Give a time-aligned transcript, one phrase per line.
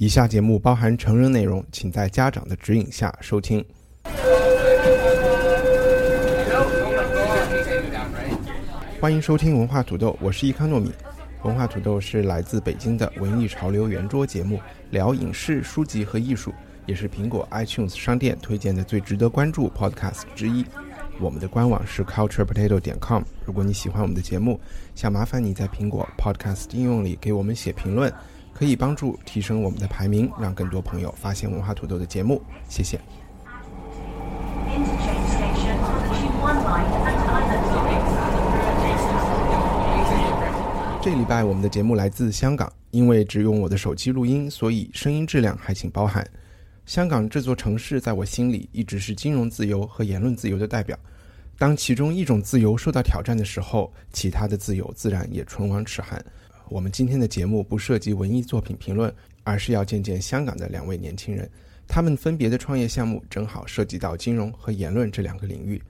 [0.00, 3.64] 以下节目包含成人内容，请在家长的指引下收听。
[9.00, 10.92] 欢迎收听文化土豆，我是易康糯米。
[11.42, 16.54] 文化土豆是来自北京的文艺潮流圆桌节目，聊影视、书籍和艺术，
[16.86, 20.64] 也是苹果 iTunes 商店推荐的最值得关注 Podcast 之一。
[21.18, 23.24] 我们的官网是 culturepotato 点 com。
[23.44, 24.60] 如果你喜欢我们的节目，
[24.94, 28.12] 想麻烦你在苹果 Podcast 应用里给我们写评论，
[28.58, 32.42] 可以帮助提升我们的排名，让更多朋友发现文化土豆的节目。
[32.68, 32.98] 谢谢。
[41.00, 46.28] 这礼拜我们的节目来自香港，因为只用我的手机录音，所以声音质量还请包涵。
[46.84, 50.98] 香港这座城市在我心里一直是金融自由和言论自由的代表。
[51.56, 56.20] 当其中一种自由受到挑战的时候，其他的自由自然也唇亡齿寒。
[56.70, 59.12] 我们今天的节目不涉及文艺作品评论，
[59.44, 61.48] 而是要见见香港的两位年轻人，
[61.86, 65.80] 他们分别的创业项目正好涉及到金融和言论这两个领域。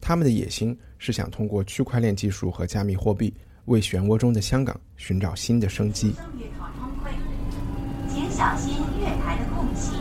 [0.00, 3.32] 他们的野心是想通过区块链技术和加密货币，
[3.66, 6.14] 为漩涡中的香港寻找新的生机。
[8.30, 9.96] 小心月台的空隙。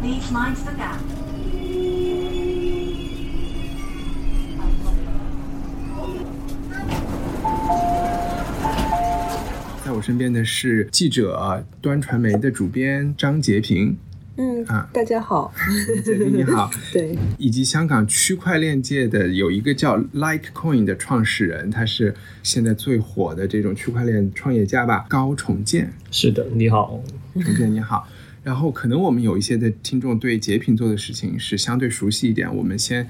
[0.00, 2.35] Please mind the gap.
[10.06, 13.96] 身边的是记者端传媒的主编张杰平，
[14.36, 15.52] 嗯啊，大家好，
[16.04, 22.14] 杰平你好， 对，以及香港区块链界的有一个叫 Litecoin 的创始人，他是
[22.44, 25.92] 现在最火的这种区块链创业家吧，高重建。
[26.12, 27.02] 是的，你好，
[27.42, 28.06] 重建你好。
[28.44, 33.04] 然后可能我们有一些的听众对截屏做的事情是相对熟悉一点，我们先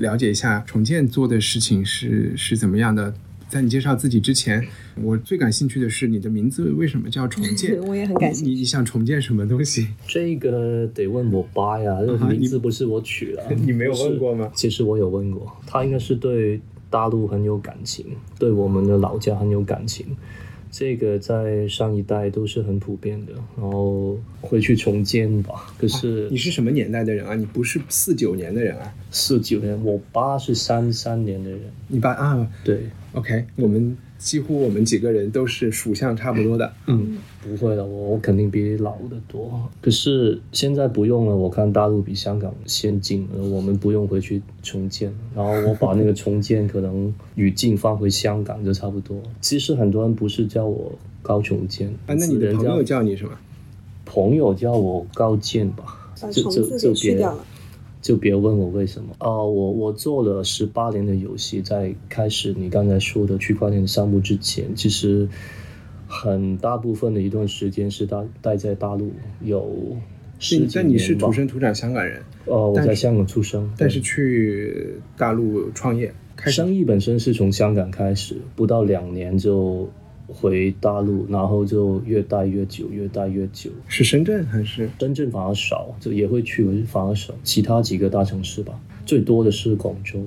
[0.00, 3.14] 了解一下重建做的事情是是怎么样的。
[3.52, 4.66] 在你介绍自己之前，
[5.02, 7.78] 我最感兴趣的是你的名字为什么叫重建？
[7.86, 9.88] 我也很感兴趣你你想重建什么东西？
[10.08, 13.44] 这个得问我爸呀，这个啊名字不是我取的。
[13.54, 16.58] 你没有问过吗其实我有问过，他应该是对
[16.88, 18.06] 大陆很有感情，
[18.38, 20.06] 对我们的老家很有感情。
[20.72, 25.72] 这个在上一代都是很普遍的，然后回去重建吧。
[25.76, 27.34] 可是你是什么年代的人啊？
[27.34, 28.94] 你不是四九年的人啊？
[29.10, 36.72] 四九年，我爸是三三年的人，你爸啊对，？OK，我们几乎我们几个人都是属相差不多的。
[36.86, 39.68] 嗯，不会的，我我肯定比你老得多。
[39.80, 45.12] 可是现在不用了，我看大陆比香港先进，呃我们不用回去重建。
[45.34, 49.20] 然后我把那个重建可能语境放回香港就差不多。
[49.40, 53.32] 其实很多人不是叫我高重建，啊，那你的人家朋友叫你什么？
[54.04, 57.44] 朋友叫我高建吧，把就字就别给去掉了。
[58.02, 59.14] 就别问我为什么。
[59.18, 65.26] 啊、我我做了十八年的游戏，在开始你刚才说的区块链项目之前，其实
[66.06, 69.96] 很大部分的一段时间是待待在大陆，有
[70.38, 79.88] 十几但你是土生土长香港人，哦，我在香港出生，但是去大陆创业，开始生意本身是从香港开始，不到两年就
[80.32, 83.70] 回大陆，然后就越待越久，越待越久。
[83.88, 84.88] 是深圳还是？
[84.98, 87.34] 深圳反而少，就也会去，反而少。
[87.44, 90.26] 其他几个大城市吧，最多的是广州。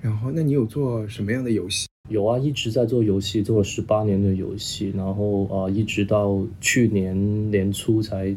[0.00, 1.86] 然后，那你有做什么样的游戏？
[2.08, 8.36] 有啊，一直在做游戏，做了十八年的游戏，然后啊、呃一直到去年年初才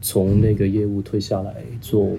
[0.00, 2.16] 从那个业务退下来做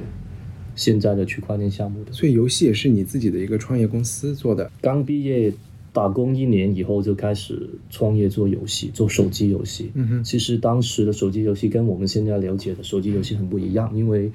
[0.74, 2.14] 现在的区块链项目的。
[2.14, 4.72] 所以游戏也是你自己的一个创业公司做的。
[4.80, 5.52] 刚毕业
[5.96, 9.92] 打工一年以后就开始创业做游戏，做手机游戏。
[9.94, 14.30] 嗯哼其实当时的手机游戏跟我们现在了解的手机游戏很不一样，因为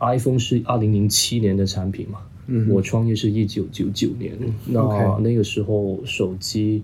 [0.00, 2.18] iPhone 是二零零七年的产品嘛，
[2.48, 4.36] 嗯我创业是一九九九年，
[4.66, 6.82] 那那个时候手机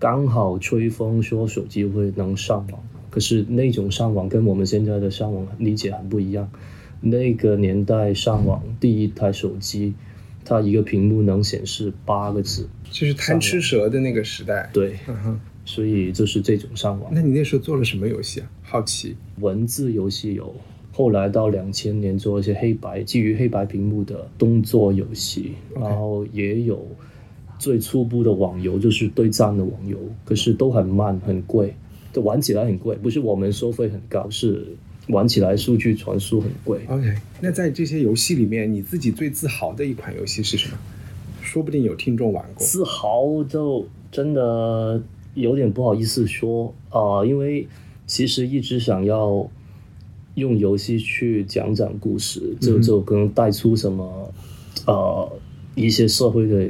[0.00, 6.50] 刚好吹风说手机会能上网，可是那种上网跟我们现在的上网理解很不一样。
[7.00, 9.94] 那个年代上网第一台手机，
[10.46, 15.38] 它一个屏幕能显示八个字，就是贪吃蛇的那个时代。，对，嗯。
[15.68, 17.10] 所以就是这种上网。
[17.12, 18.48] 那你那时候做了什么游戏啊？
[18.62, 19.16] 好奇。
[19.40, 20.54] 文字游戏有，
[20.92, 26.86] 后来到两千年做一些黑白基于黑白屏幕的动作游戏然后也有
[27.58, 31.74] 最初步的网游就是对战的网游，可是都很慢很贵，
[32.12, 34.76] 就玩起来很贵，不是我们收费很高，是
[35.08, 36.80] 玩起来数据传输很贵。
[36.88, 40.78] OK，那在这些游戏里面，你自己最自豪的一款游戏是什么？
[41.40, 42.66] 说不定有听众玩过。
[42.66, 45.00] 自豪就真的
[45.34, 47.68] 有点不好意思说啊、呃因为
[48.06, 49.48] 其实一直想要
[50.34, 54.32] 用游戏去讲讲故事，就就可能带出什么
[54.86, 55.32] 呃
[55.74, 56.68] 一些社会的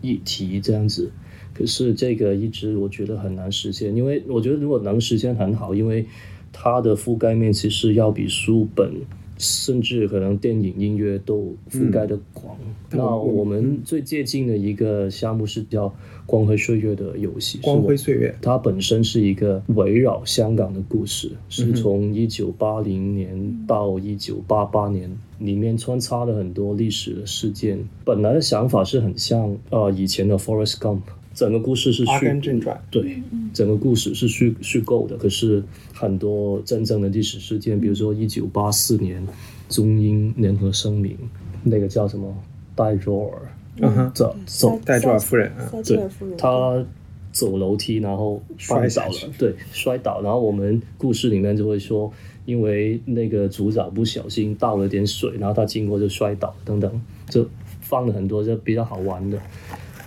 [0.00, 1.10] 议题这样子。
[1.54, 6.04] 可是这个一直我觉得很难实现，因为我觉得如果能实现很好，因为
[6.52, 8.92] 它的覆盖面其实要比书本，
[9.38, 12.56] 甚至可能电影、音乐都覆盖的广。
[12.90, 15.88] 那我们最接近的一个项目是叫
[16.26, 27.78] 《光辉岁月》的游戏，光辉岁月，它本身是一个围绕香港的故事，是从一九八零年到一九八八年，里面穿插了很多历史的事件。
[28.04, 30.98] 本来的想法是很像呃以前的《Forest Gump》，
[31.34, 32.76] 整个故事是《虚正传》。
[32.90, 35.62] 对，整个故事是虚虚构的，可是
[35.92, 39.26] 很多真正的历史事件，比如说一九八四年
[39.68, 41.16] 中英联合声明，
[41.62, 42.34] 那个叫什么
[42.74, 43.48] 戴卓尔，
[43.78, 45.98] 嗯哼，走走戴卓尔夫人啊，对
[46.36, 46.84] 他
[47.32, 50.20] 走楼梯，然后摔倒了，对，摔倒。
[50.20, 52.12] 然后我们故事里面就会说，
[52.44, 57.48] 因为那个组长不小心倒了点水，然后他经过就摔倒等等，就
[57.80, 59.38] 放了很多就比较好玩的。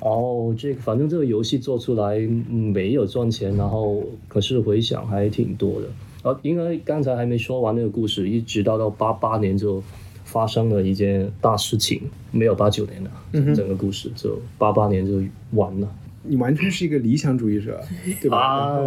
[0.05, 5.87] 然后这个反正这个游戏做出来嗯没有赚钱，然后可是回想还挺多的。
[6.23, 9.81] 然后因为刚才还没说完那个故事，一直到到八八年就
[10.23, 15.13] 发生了一件大事情，没有八九年了，整个故事就八八年就
[15.57, 15.89] 完了。
[16.27, 17.81] 你完全是一个理想主义者，
[18.21, 18.77] 对吧？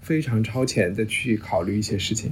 [0.00, 2.30] 非常超前的去考虑一些事情，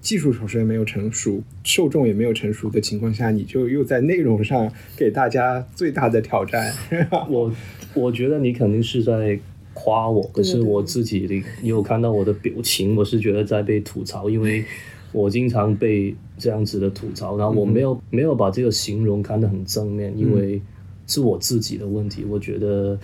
[0.00, 6.72] 技术首先没有成熟，受众也没有成熟的情况下，你就又在内容上给大家最大的挑战。
[7.30, 7.52] 我
[7.94, 9.38] 我觉得你肯定是在
[9.74, 14.64] 夸我，可是我自己的你有看到我的表情，我是觉得在被吐槽，因为
[15.12, 20.60] 我经常被这样子的吐槽，然后我没有、没有把这个形容看得很正面，因为
[21.06, 22.98] 是我自己的问题，我觉得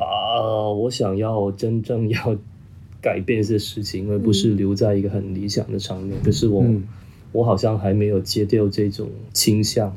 [0.00, 2.36] 啊、我想要真正要
[3.00, 6.18] 改变一些事情，而不是留在一个很理想的场面。
[6.24, 6.82] 可是我、嗯
[7.32, 9.96] 我好像还没有戒掉这种倾向。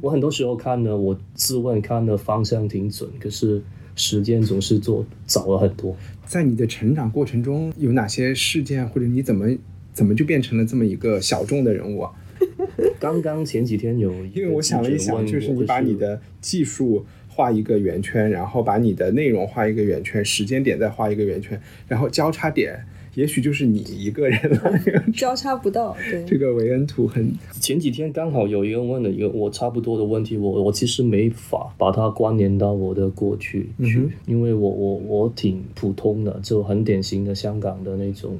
[0.00, 3.62] 我很多时候看呢，我自问看的方向挺准，可是
[3.94, 5.94] 时间总是做早了很多。
[6.24, 9.46] 在你的成长过程中，有哪些事件，或者你怎么
[9.92, 12.10] 怎么就变成了这么一个小众的人物啊？
[12.98, 17.06] 刚刚前几天有因为我想了一想，就是你把你的技术
[17.36, 22.74] 画一个圆圈，然后把你的内容画一个圆圈，时间点再画一个圆圈，然后交叉点，
[23.12, 24.72] 也许就是你一个人了。
[25.12, 27.30] 交叉不到，对，这个韦恩图很
[27.60, 38.34] 前几天刚好有一个问了一个我差不多的问题，我我其实没法把它关联到我的过去去，嗯因为我我我挺普通的，就很典型的香港的那种，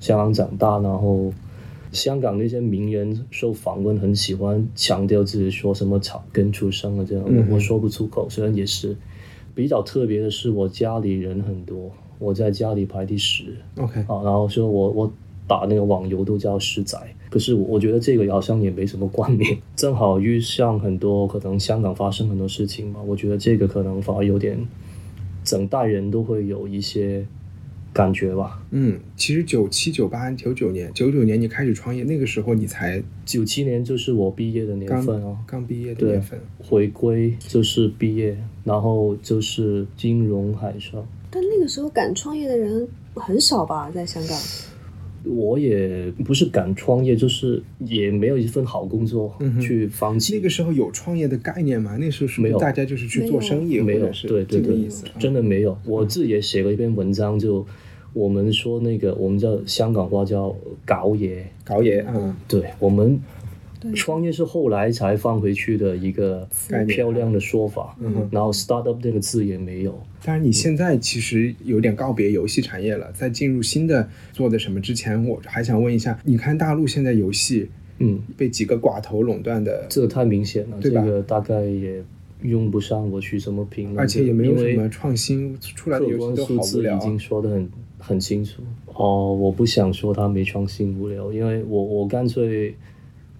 [0.00, 1.32] 香港长大，然后
[1.94, 8.96] 香港那些名人受访问很喜欢强调自己说什么草根出生啊这样，我说不出口，虽然也是
[9.54, 13.44] 比较特别的是，我家里人很多，我在家里排第十
[13.76, 14.00] ，OK。
[14.00, 15.12] 啊，然后说我我
[15.46, 16.98] 打那个网游都叫十仔，
[17.30, 24.58] 可是我我觉得这个好像也没什么关联，正好遇上很多可能香港发生很多事情嘛，我觉得这个可能反而有点，
[25.44, 27.26] 整代人都会有一些
[27.94, 28.60] 感觉吧。
[28.72, 36.38] 嗯，其实九七、九八、九九年，九九年你开始创业，那个时候你才九七年就是我毕业的年份哦，刚毕业的年份。
[36.58, 41.02] 回归就是毕业，然后就是金融海啸。
[41.30, 44.36] 但那个时候敢创业的人很少吧，在香港。
[45.24, 50.34] 我也不是敢创业，就是也没有一份好工作去放弃。
[50.34, 51.96] 那个时候有创业的概念吗？
[51.98, 54.88] 那时候是没有大家就是去做生意，没有对对对
[55.18, 55.76] 真的没有。
[55.84, 57.66] 我自己也写过一篇文章，就
[58.12, 60.54] 我们说那个我们叫香港话叫
[60.84, 63.43] 搞野，搞野嗯，对我们对
[63.94, 66.48] 创业是后来才放回去的一个
[66.88, 67.96] 漂亮的说法。
[68.00, 70.00] 嗯然后 startup 这个字也没有。
[70.24, 82.02] 但是，你现在其实有点告别游戏产业了，在进入新的做的什么之前，我还想问一下，你看大陆现在游戏嗯，被几个寡头垄断的，这个太明显了，这个大概也
[82.42, 86.96] 用不上我去什么评论，而且也没有什么创新，出来的游戏都好无聊。
[86.96, 88.62] 已经说的很很清楚。
[88.94, 92.74] 哦，我不想说它没创新无聊，因为我我干脆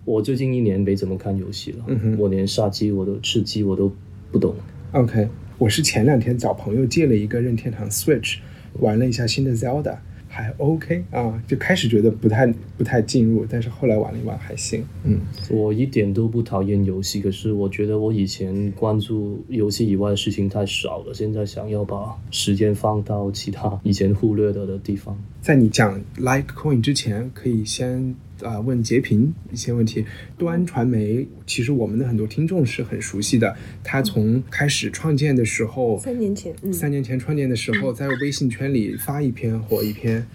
[0.04, 3.90] 我最近一年没怎么看游戏了，嗯我连杀鸡我都吃鸡我都
[4.30, 4.54] 不懂。
[4.92, 8.38] OK，我是前两天找朋友借了一个任天堂 Switch，
[8.80, 9.96] 玩了一下新的 Zelda，
[10.28, 12.46] 还 OK 啊，就开始觉得不太
[12.76, 14.84] 不太进入，但是后来玩了一玩还行。
[15.04, 15.20] 嗯，
[15.50, 25.18] 我一点都不讨厌游戏，可是我觉得我以前关注游戏以外的事情太少了，现在想要把时间放到其他以前忽略了的地方。
[25.44, 30.02] 在你讲 Litecoin 之前，可以先啊、问截屏一些问题。
[30.38, 40.26] 端传媒其实我们的很多听众是很熟悉的，他从开始创建的时候，三年前，嗯，三年前创建的时候， 在微信圈里发一篇火一篇，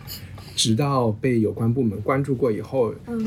[0.56, 3.26] 直到被有关部门关注过以后，嗯，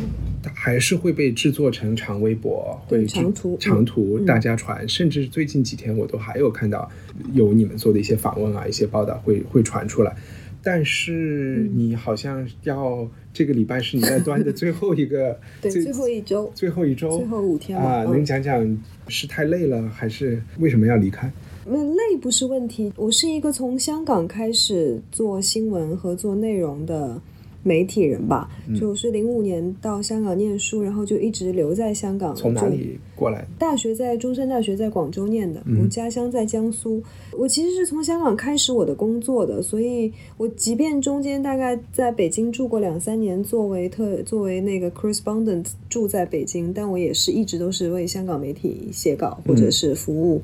[0.54, 4.24] 还是会被制作成长微博，对会长图长图嗯。
[4.24, 6.88] 大家传，甚至最近几天我都还有看到
[7.32, 10.14] 有你们做的一些访问啊，一些报道会会传出来。
[10.62, 18.78] 但是嗯你好像要这个礼拜是你在端的最后一个， 对，最后一周，最后一周，最后五天嘛啊，嗯能讲讲
[19.08, 21.30] 是太累了，还是为什么要离开？
[21.64, 22.92] 那累不是问题。
[22.96, 27.20] 我是一个从香港开始做新闻和做内容的
[27.62, 32.34] 媒体人吧，嗯就是零五年到香港念书，然后就一直留在香港。
[32.34, 33.46] 从哪里过来？
[33.58, 37.02] 大学在中山大学在广州念的，嗯我家乡在江苏。
[37.38, 50.42] 我其实是从香港开始我的工作的，所以我即便中间大概在北京住过两三年，作为特作为那个 correspondent 住在北京，但我也是一直都是为香港媒体写稿或者是服务。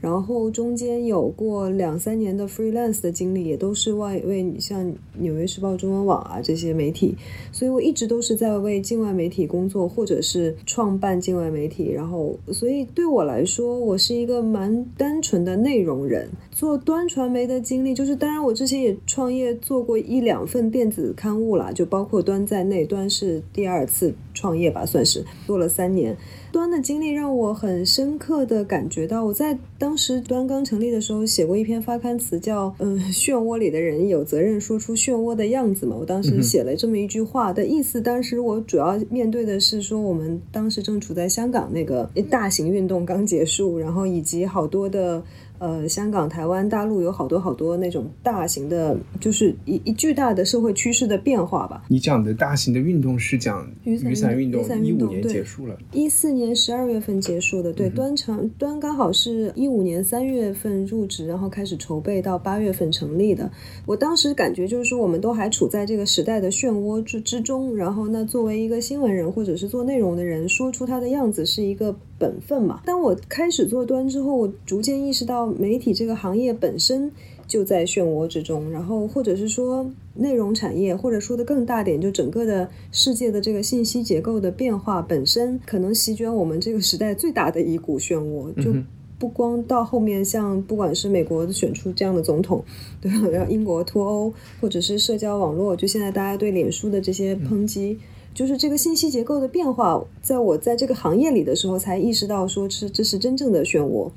[0.00, 4.84] 然后中间有过两三年的 freelance 的经历，也都是外为像
[5.18, 7.16] 《纽约时报》、中文网啊这些媒体，
[7.52, 11.90] 所以我一直都是在为境外媒体工作，或者是创办境外媒体。
[11.90, 16.28] 然后，所以对我来说，我是一个蛮单纯的内容人。
[16.52, 26.16] 做端传媒的经历，就是当然我之前也创业做过一两份电子刊物啦，就包括端在内，端是第二次创业吧，算是做了三年。
[26.50, 35.96] 端的经历让我很深刻的感觉到，我在当时端刚成立的时候写过一篇发刊词，叫“嗯，漩涡里的人有责任说出漩涡的样子”嘛。
[35.98, 45.22] 我当时写了这么一句话的意思，当时我主要面对的是说，我们当时正处在香港那个大型运动刚结束，然后以及好多的。
[45.58, 51.84] 呃，香港、台湾、大陆有好多好多那种大型的，就是一一巨大的社会趋势的变化吧。
[51.88, 55.76] 你讲的大型的运动是讲雨伞运动一五年结束了。
[55.92, 63.50] 一四年十二月份结束的，对，端成端刚好是一五年三月份入职，然后开始筹备到八月份成立的。
[63.84, 72.82] 我当时感觉就是说，我们都还处在这个时代的漩涡之之中，然后那作为一个新闻人或者是做内容的人，说出他的样子是一个本分嘛。
[72.84, 77.12] 当我开始做端之后，我逐渐意识到媒体这个行业本身。
[77.46, 88.74] 就在漩涡之中，然后或者是说内容产业，或者说的更大点，就整个的世界的这个信息结构的变化本身，可能席卷我们这个时代最大的一股漩涡，就。
[89.18, 92.62] 不光到后面，像不管是美国选出这样的总统，
[93.00, 93.26] 对吧？
[93.32, 97.98] 然后英国脱欧，或者是社交网络，就现在大家对脸书的这些抨击，
[98.38, 104.08] 就是这个信息结构的变化，在我在这个行业里的时候，才意识到说是这是真正的漩涡。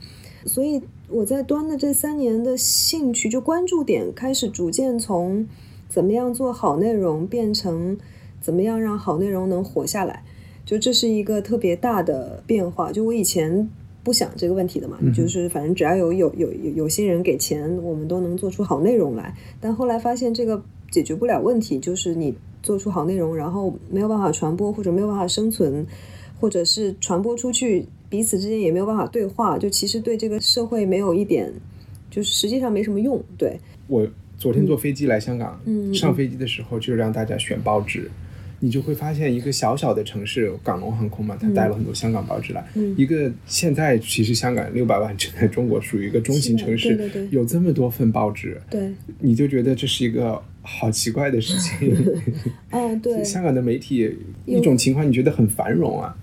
[0.46, 5.48] 所以我在端的这三年的兴趣，就关注点开始逐渐从
[5.90, 7.98] 怎么样做好内容，变成
[8.40, 10.24] 怎么样让好内容能活下来。
[10.63, 12.92] 就这是一个特别大的变化。
[12.92, 13.68] 就我以前
[14.04, 19.36] 不想这个问题的嘛，就是反正只要有有有有有些人给钱，我们都能做出好内容来。
[19.60, 25.86] 但后来发现这个解决不了问题，就是你做出好内容，然后没有办法传播，或者没有办法生存，
[26.39, 27.88] 或者是传播出去。
[28.10, 31.50] 彼此之间也没有办法对话，就其实对这个社会没有一点，
[32.10, 33.24] 就是实际上没什么用。
[33.38, 34.06] 对我
[34.38, 38.12] 昨天坐飞机来香港，嗯上飞机的时候就让大家选报纸，
[38.63, 42.63] 你就会发现一个小小的城市，港龙航空嘛，它带了很多香港报纸来。
[42.75, 51.91] 嗯一个现在其实香港六百万只在中国属于一个中型城市，对对对有这么多份报纸，对，你就觉得这是一个好奇怪的事情。
[52.70, 54.15] 啊对，香港的媒体
[54.46, 56.15] 一种情况，你觉得很繁荣啊？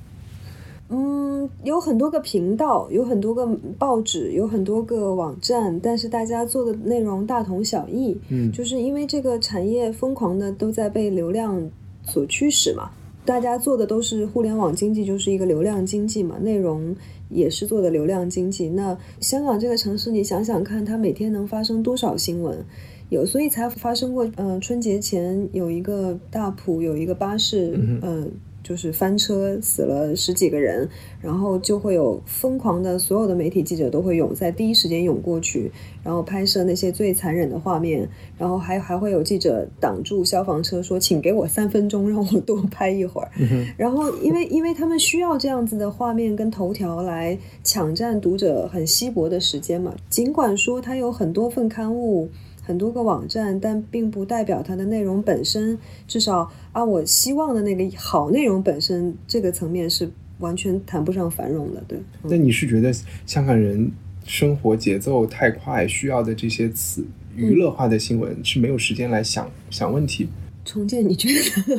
[0.91, 3.47] 嗯，有很多个频道，有很多个
[3.79, 8.17] 报纸，有很多个网站，但是大家做的内容大同小异。
[8.31, 11.71] 嗯就是因为这个产业疯狂的都在被流量
[12.05, 12.91] 所驱使嘛，
[13.25, 16.95] 大家做的都是互联网经济，就是一个流量经济嘛，内容
[17.29, 18.69] 也是做的流量经济。
[18.69, 22.65] 那香港这个城市，你想想看，它每天能发生多少新闻？
[23.11, 28.27] 有，所以才发生过，呃，春节前有一个大埔有一个巴士，嗯呃，
[28.69, 30.87] 就是翻车死了十几个人，
[31.23, 35.73] 然后就会有疯狂的所有的媒体记者都会涌在第一时间涌过去，
[36.05, 38.07] 然后拍摄那些最残忍的画面，
[38.37, 43.31] 然后还还会有记者挡住消防车说：“请给我三分钟，让我多拍一会儿。
[43.79, 52.29] 然后因为因为他们需要这样子的画面跟头条来抢占读者很稀薄的时间嘛，尽管说他有很多份刊物。
[52.69, 60.07] 很多个网站，但并不代表它的内容本身，至少按我希望的那个好内容本身这个层面是
[60.41, 61.83] 完全谈不上繁荣的。
[61.89, 62.93] 对，那你是觉得
[63.25, 63.91] 香港人
[64.27, 67.03] 生活节奏太快，需要的这些词
[67.35, 70.29] 娱乐化的新闻是没有时间来想想问题？
[70.67, 71.27] 重建，你觉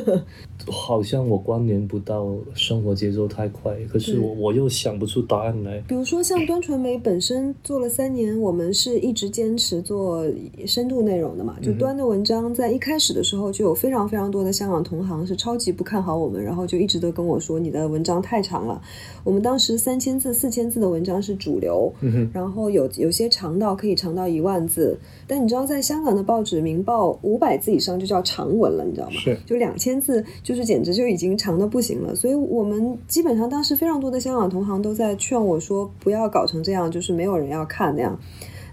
[0.04, 0.26] 得？
[0.66, 5.82] 好像我关联不到生活节奏太快，可是我我又想不出答案来。
[5.88, 10.24] 比如说像端传媒本身做了三年，我们是一直坚持做
[10.66, 11.56] 深度内容的嘛。
[11.62, 18.80] 就端的文章在一开始的时候就有非常非常多的香港同行是超级不看好我们，然后就一直都跟我说你的文章太长了。
[19.24, 21.92] 我们当时三千字、四千字的文章是主流，
[22.32, 24.98] 然后有有些长到可以长到一万字。
[25.26, 29.12] 但你知道，在香港的报纸《明报》五百字以上就叫长文了，你知道吗？
[29.12, 30.24] 是，就两千字。
[30.50, 38.18] 就是简直就已经长的不行了，所以我们基本上当时非常多的香港同行都在劝我说不要搞成这样，就是没有人要看那样。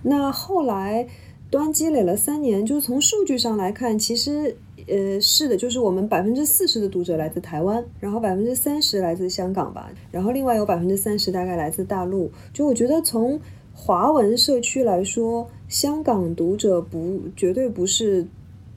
[0.01, 1.07] 那后来
[1.51, 4.57] 端积累了三年，就是从数据上来看，其实
[4.87, 12.31] 呃是的，就是我们百分之四十的读者来自台湾，然后百分之三十来自香港吧，然后另外有百分之三十大概来自大陆。
[12.51, 13.39] 就我觉得从
[13.71, 18.25] 华文社区来说，香港读者不绝对不是。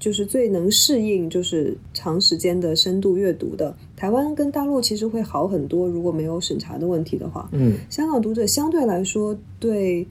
[0.00, 3.72] 就是最能适应就是长时间的深度阅读的。
[3.94, 7.48] 台湾跟大陆其实会好很多，如果没有审查的问题的话。
[7.52, 10.04] 嗯，香港读者相对来说对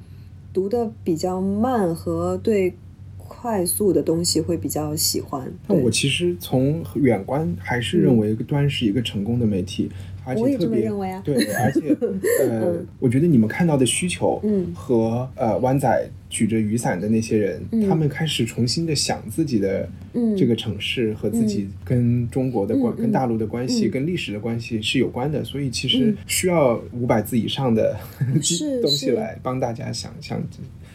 [0.53, 2.74] 读的比较慢和对
[3.17, 5.51] 快速的东西会比较喜欢。
[5.67, 9.88] 那我其实从远观还是认为端是一个成功的媒体。
[9.88, 10.09] 我
[10.48, 11.22] 也这么认为啊。
[11.26, 11.96] 对，而且
[12.44, 19.90] 呃，我觉得你们看到的需求，嗯，和呃湾仔举着雨伞的那些人，他们开始重新的想自己的
[20.38, 27.96] 这个城市和自己跟中国的关、跟大陆的关系、跟历史的关系是有关的，所以其实需要五百字以上的
[28.82, 30.42] 东西来帮大家想想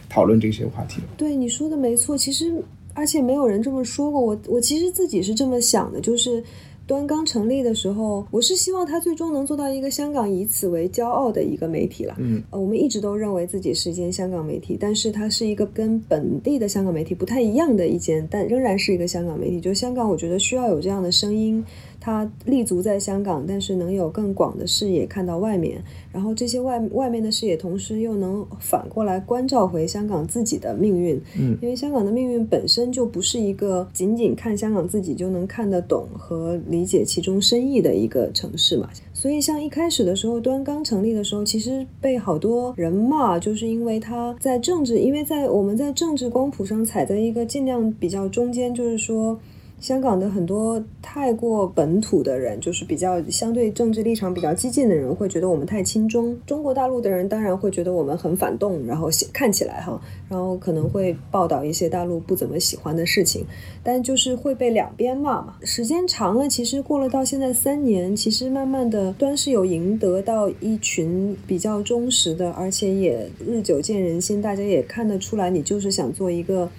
[0.08, 1.00] 讨论这些话题。
[1.16, 2.62] 对，你说的没错，其实
[2.92, 6.42] 而且没有人这么说过，我我其实自己是这么想的，就是。
[6.86, 12.14] 端刚成立的时候，我是希望他最终能做到一个香港以此为骄傲的一个媒体了。
[12.18, 19.60] 嗯，呃，我们一直都认为自己是一间香港媒体，但是它是一个跟本地的香港媒体不太一样的一间，但仍然是一个香港媒体。
[19.60, 21.64] 就香港，我觉得需要有这样的声音。
[22.04, 31.18] 他立足在香港，但是能有更广的视野看到外面，然后这些外外面的视野，同时又能反过来关照回香港自己的命运。
[31.38, 38.90] 嗯，因为香港的命运本身就不是一个仅仅看香港自己就能看得懂和理解其中深意的一个城市嘛。
[39.14, 49.40] 所以，像一开始的时候，端刚成立的时候，其实被好多人骂，就是因为他在政治，因为在我们在政治光谱上踩在一个尽量比较中间，就是说。
[49.80, 56.34] 香港的很多太过本土的人，就是比较相对政治立场比较激进的人，会觉得我们太亲中。
[56.46, 63.44] 中国大陆的人当然会觉得我们很反动，然后看起来哈，然后可能会报道一些大陆不怎么喜欢的事情，
[63.82, 65.56] 但就是会被两边骂嘛。
[65.62, 76.70] 时间长了，其实过了到现在三年，其实慢慢的端是有赢得到一群比较忠实的，而且也日久见人心，大家也看得出来，你就是想做一个。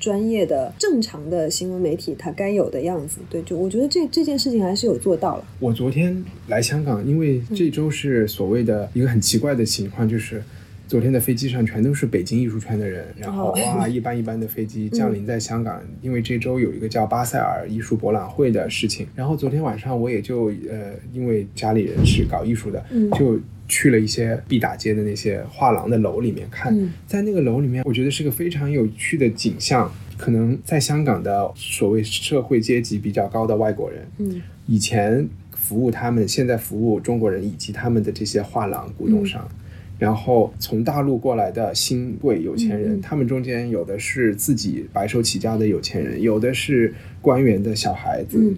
[0.00, 5.44] 专业的、正常的新闻媒体，它该有的样子，对，就我觉得这这件事情还是有做到了。
[5.60, 10.42] 我昨天来香港，因为这周是所谓的一个很奇怪的情况，就是
[10.88, 19.06] 昨天的飞机上全都是北京艺术圈的人，然后哇，一班一班的飞机降临在香港，因为这周有一个叫巴塞尔艺术博览会的事情。
[19.14, 22.82] 然后昨天晚上我也就呃，因为家里人是搞艺术的，
[23.18, 23.38] 就。
[23.70, 29.90] 去了一些毕打街的那些画廊的楼里面看，在那个楼里面，我觉得是个非常有趣的景象。
[30.18, 39.48] 可能在香港的所谓社会阶级比较高的外国人，嗯，以前服务他们，现在服务中国人以及他们的这些画廊古董商，
[39.98, 48.52] 然后从大陆过来的新贵有钱人，他们中间有的是自己白手起家的有钱人，有的是官员的小孩子，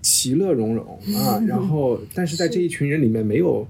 [0.00, 1.42] 其乐融融啊。
[1.48, 3.66] 然后，但是在这一群人里面没有。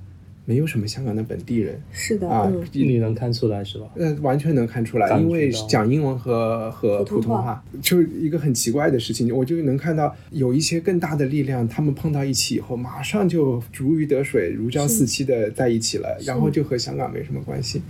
[0.46, 3.86] 没有什么香港的本地人，是的啊，你能看出来是吧？
[3.96, 17.80] 呃，完全能看出来，因为讲英文和和普通话，就一个很奇怪的事情，我就能看到有一些更大的力量，他们碰到一起以后，马上就如鱼得水、如胶似漆的在一起了，然后就和香港没什么关系。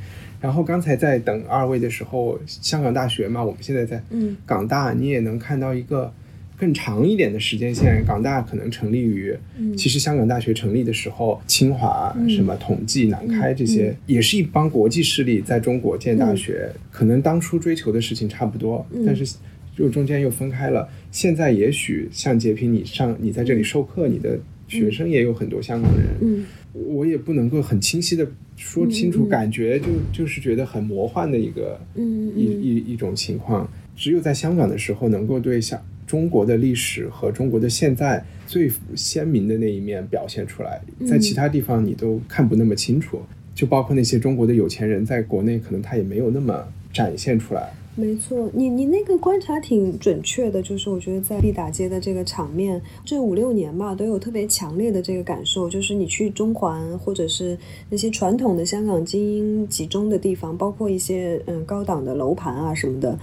[0.40, 4.00] 然后刚才在等二位的时候，香港大学嘛，我们现在在
[4.46, 6.12] 港大，你也能看到一个。
[6.56, 9.36] 更长一点的时间线，港大可能成立于，
[9.76, 19.36] 其实香港大学成立的时候，清华、什么同济、南开这些，也是一帮国际势力在中国建大学，可能当初追求的事情差不多，但是
[19.76, 20.88] 就中间又分开了。
[21.10, 24.38] 现在也许像截屏，你上你在这里授课，你的
[24.68, 26.44] 学生也有很多香港人，嗯。
[26.72, 32.32] 我也不能够很清晰的说清楚，感觉就就是觉得很魔幻的一个嗯。
[32.36, 33.70] 一一一种情况。
[33.94, 43.20] 只有在香港的时候，能够对香中国的历史和中国的现在最鲜明的那一面表现出来，在其他地方你都看不那么清楚。
[43.54, 47.72] 就包括那些中国的有钱人，在国内可能他也没有那么展现出来。
[47.94, 57.56] 没错，你你那个观察挺准确的，就是我觉得在毕打街的这个场面，这五六年吧，都有特别强烈的这个感受，就是你去中环或者是
[57.90, 63.16] 那些传统的香港精英集中的地方，包括一些嗯高档的楼盘啊什么的，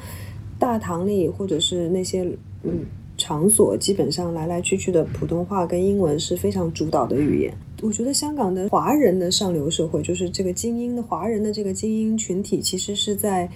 [0.58, 2.26] 大堂里或者是那些
[2.63, 2.86] 嗯
[3.17, 7.54] 场所，基本上来来去去的普通话跟英文是非常主导的语言。
[7.82, 13.50] 我觉得香港的华人的上流社会，就是这个精英的华人的这个精英群体，其实是在。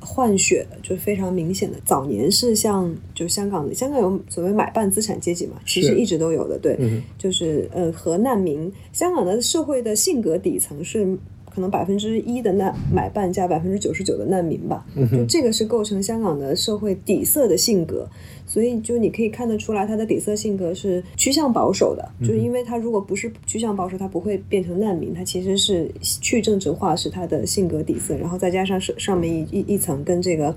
[0.00, 1.76] 换血的，就是非常明显的。
[1.84, 6.56] 早年是像就香港的，香港有所谓买办资产阶级嘛，其实一直都有的。
[6.56, 6.78] 对，
[7.18, 11.18] 就是呃和难民，香港的社会的性格底层是。
[11.58, 18.08] 可能百分之一的难买办加百分之九十九的难民吧，就这个是构成香港的社会底色的性格，
[18.46, 30.54] 所以就你可以看得出来，他的底色性格是趋向保守的，就是因为他如果不是趋向保守，他不会变成难民，他其实是去政治化是他的性格底色，然后再加上上上面一一一层跟这个。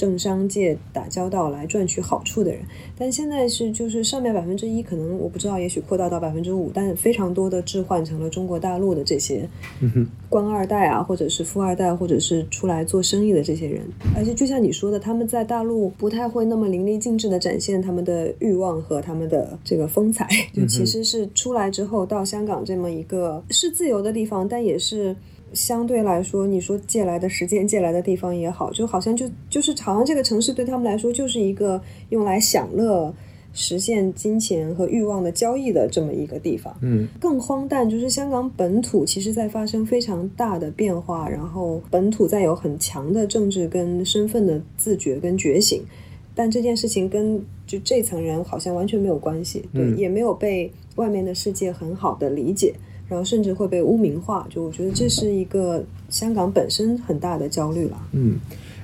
[0.00, 2.62] 政商界打交道来赚取好处的人，
[2.96, 9.46] 但现在是就是上面百分之一，可能我不知道，也许扩大到百分之五，但非常多的置换成了中国大陆的这些
[10.30, 13.82] 官二代啊，或者是富二代，或者是出来做生意的这些人。
[14.16, 25.14] 而且就像你说的，他们在大陆不太会那么淋漓尽致的展现他们的欲望和他们的这个风采，就其实是出来之后到香港这么一个是自由的地方，但也是。
[25.52, 33.12] 相对来说，你说借来的时间、借来的地方也好，就好像就就是好像这个城市对他们来说就是一个用来享乐、
[33.52, 36.76] 实现金钱和欲望的交易的这么一个地方。
[36.82, 45.82] 嗯，更荒诞就是香港本土其实在发生非常大的变化，然后本土在有很强的政治跟身份的自觉跟觉醒，
[46.34, 52.72] 但这件事情跟就这层人好像完全没有关系，对，也没有被外面的世界很好的理解。
[53.10, 58.00] 然后甚至会被污名化，就我觉得这是一个香港本身很大的焦虑了。
[58.12, 58.38] 嗯，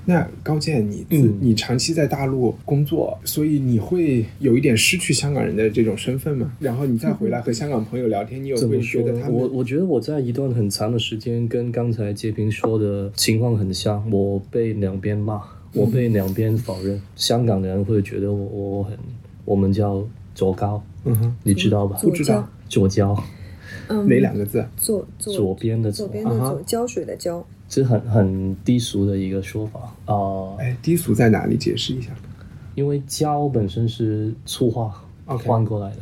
[0.04, 1.06] 那高健，你
[1.40, 6.52] 你长期在大陆工作，所以你会有一点失去香港人的这种身份吗？
[6.58, 9.34] 然后你再回来和香港朋友聊天，你有会觉得他们？
[9.34, 15.40] 我我觉得我在一段很长的时间跟刚才杰平说的情况很像，我被两边骂，
[15.72, 17.00] 我被两边否认。
[17.14, 18.98] 香港的人会觉得我我很，
[19.44, 21.96] 我们叫左高，嗯哼，你知道吧？
[22.02, 23.16] 不知道左交。
[23.88, 24.64] 哪两个字？
[24.76, 30.56] 左左边的左边的左，胶水的胶，这是很很低俗的一个说法啊。
[30.58, 31.56] 哎，低俗在哪里？
[31.56, 32.10] 解释一下。
[32.74, 35.98] 因为胶本身是粗话换过来的，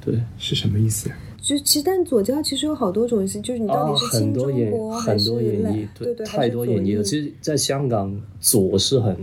[0.00, 1.10] 对，是什么意思？
[1.42, 7.02] 就其实，但左交其实有好多种意思，就是你到底是亲中国还是对对，太多演绎了。
[7.02, 9.14] 其实，在香港，左是很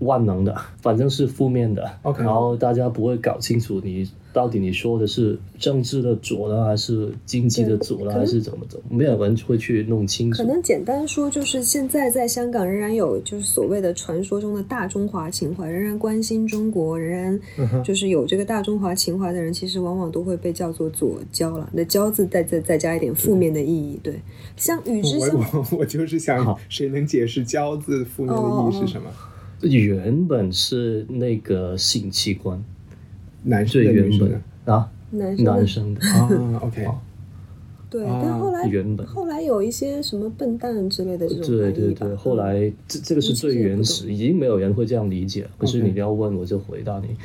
[0.00, 1.88] 万能的，反正是负面的。
[2.02, 4.10] OK，然后大家不会搞清楚你。
[4.38, 8.80] 到底你说的是政治的左呢，还是经济的左呢，还是怎么走？
[8.88, 10.40] 没有人会去弄清楚。
[10.40, 17.40] 可能简单说，就是现在在香港仍然有就是所谓的传说中的大中华情怀，仍然关心中国，仍然
[17.82, 21.68] 就是有这个大中华情怀的人，其实往往都会被叫做左交了。
[21.72, 24.20] 那交字再再再加一点负面的意义，对。
[24.56, 29.10] 像与之相，我我就是想，谁能解释交字负面的意义是什么？
[29.62, 32.62] 原本是那个性器官。
[33.48, 36.00] 男最原本啊，男男生的。
[36.06, 36.86] 啊，OK，
[37.88, 39.06] 对，但后来原本。
[39.06, 45.46] 后来有一些什么笨蛋之类的这种对对对，后来这这个是最原始，已经没有人会这样理解。
[45.56, 47.16] 可是你要问我就回答你，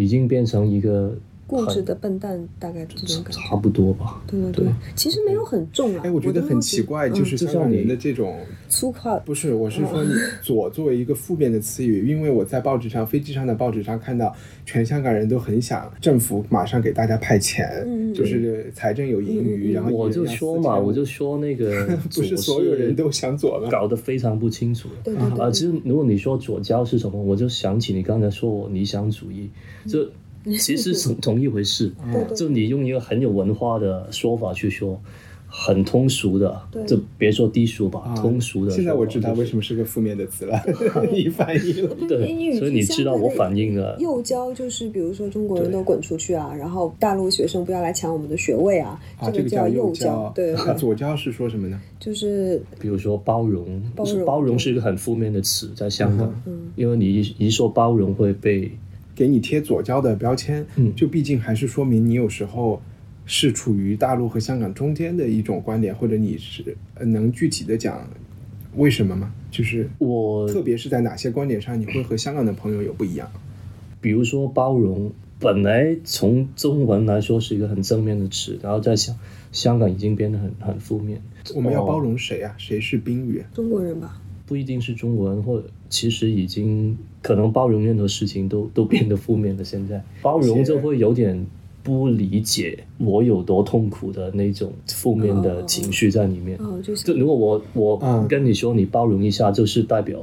[0.00, 1.12] 已经变成一个。
[1.46, 4.22] 固执的笨蛋，大概这种感觉差不多吧。
[4.26, 6.02] 对对对，其实没有很重啊。
[6.04, 9.20] 哎，我觉得很奇怪，就是香港人的这种粗犷。
[9.20, 10.10] 不是，我是说你
[10.42, 23.68] 左作为一个负面的词语，因为我在报纸上、飞机上的报纸上看到，全香港人都很想政府马上给大家派钱，就是财政有盈余，然后我就说嘛，我就说那个 不是所有人都想左了？
[23.70, 24.88] 搞得非常不清楚。
[25.04, 25.52] 对对对。
[25.52, 29.50] 其实如果你说左交是什么，我就想起你刚才说我理想主义，
[29.86, 30.08] 就。
[30.58, 31.92] 其实是同一回事，
[32.36, 35.00] 就你用一个很有文化的说法去说，
[35.46, 38.72] 很通俗的，就别说低俗吧，通俗的。
[38.72, 40.60] 现在我知道为什么是个负面的词了，
[41.12, 41.94] 你反应了。
[42.08, 43.96] 对，所以你知道我反应了。
[44.00, 49.00] 右教就是比如说中国人都滚出去啊，然后大陆学生不要来抢我们的学位啊，
[49.32, 50.32] 这个叫右教。
[50.34, 51.80] 对，左教是说什么呢？
[52.00, 56.34] 就是比如说包容，包容，包容是一个很负面的词，在香港，
[56.74, 58.70] 因为你一一说包容会被。
[59.14, 62.82] 给你贴左交的标签，嗯，就毕竟还是说明你有时候
[63.26, 68.08] 是处于大陆和香港中间的一种观点，或者你是能具体的讲，
[68.76, 69.32] 为什么吗？
[69.50, 73.30] 就是我特别是在哪些观点上，你会和香港的朋友有不一样？
[74.00, 79.16] 比如说包容，本来从中文来说是一个很正面的词，然后在香
[79.52, 81.22] 香港已经变得很很负面。
[81.54, 82.54] 我们要哦包容谁啊？
[82.58, 83.44] 谁是宾语？
[83.54, 89.64] 中国人吧，不一定是中国人，或者其实已经可能包容任何事情都都变得负面了。
[89.64, 91.46] 现在包容就会有点
[91.82, 96.58] 不理解我有多痛苦的那种负面的情绪在里面。
[96.58, 100.18] 哦，就是就如果我我嗯跟你说你包容一下，就是代表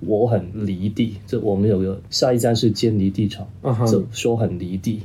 [0.00, 1.16] 我很离地。
[1.26, 3.46] 这我们有个下一站是建离地场，
[3.86, 5.00] 就说很离地，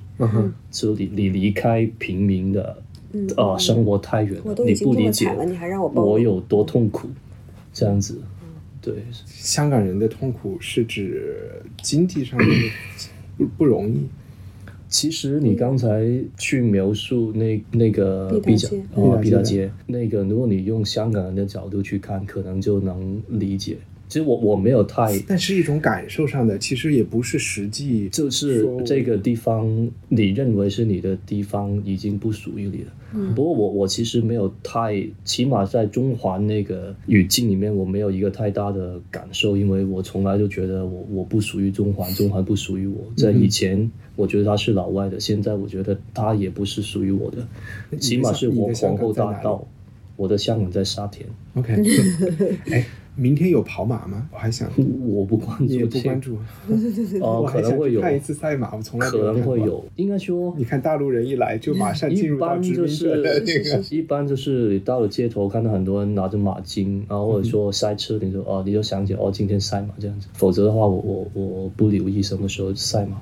[0.72, 2.82] 就你你离开平民的
[3.14, 5.30] 嗯呃生活太远了，你不理解
[5.94, 7.08] 我有多痛苦，
[7.74, 8.20] 这样子，
[8.91, 9.04] 对。
[9.26, 12.45] 香港人的痛苦是指经济上的
[13.38, 14.08] 不不容易。
[14.89, 18.84] 其实你刚才去描述那那个毕加街
[19.21, 23.78] 毕达街那个，如果你用香港人的角度去看，可能就能理解。
[24.08, 28.08] 其实我我没有太，但是一种感受上的，其实也不是实际。
[28.10, 32.91] 就是这个地方你认为是你的地方，已经不属于你了。
[33.13, 42.98] 嗯不过我我其实没有太，起码在中环那个语境里面，我没有一个太大的感受，因为我从来就觉得我我不属于中环，中环不属于我。
[43.15, 47.48] 在以前，我觉得它是老外的，现在我觉得它也不是属于我的，
[47.98, 49.65] 起码是我的皇后大道，
[50.17, 51.76] 我的香港在沙田，OK，
[52.70, 52.86] 哎，
[53.18, 54.30] 明天有跑马吗？
[54.32, 54.70] 我还想，
[55.10, 56.38] 我不关你也注，不关注，
[57.20, 59.60] 哦，可能会有，看一次赛马，我从来没可能会。
[59.60, 70.28] 有，应该说你看大陆人一来就马上进一入到般就殖民者的那是个，一般就是到了街头看到很多人拿着马巾，然后或者说塞车，你说哦，你就想起哦今天赛马这样子。
[70.34, 73.20] 否则的话，我我我不留意什么时候赛马，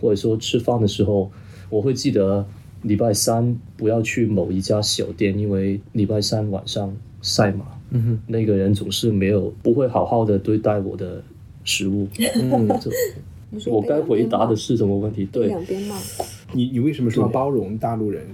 [0.00, 1.30] 或者说吃饭的时候，
[1.70, 2.46] 我会记得
[2.82, 11.22] 礼拜三不要去某一家小店，因为礼拜三晚上赛马，嗯哼，那个人总是没有不会好好的对待我的
[11.64, 12.08] 食物。
[12.40, 12.68] 嗯，
[13.66, 15.24] 我该回答的是什么问题？
[15.30, 15.96] 对，两边嘛，
[16.52, 18.24] 你你为什么说包容大陆人？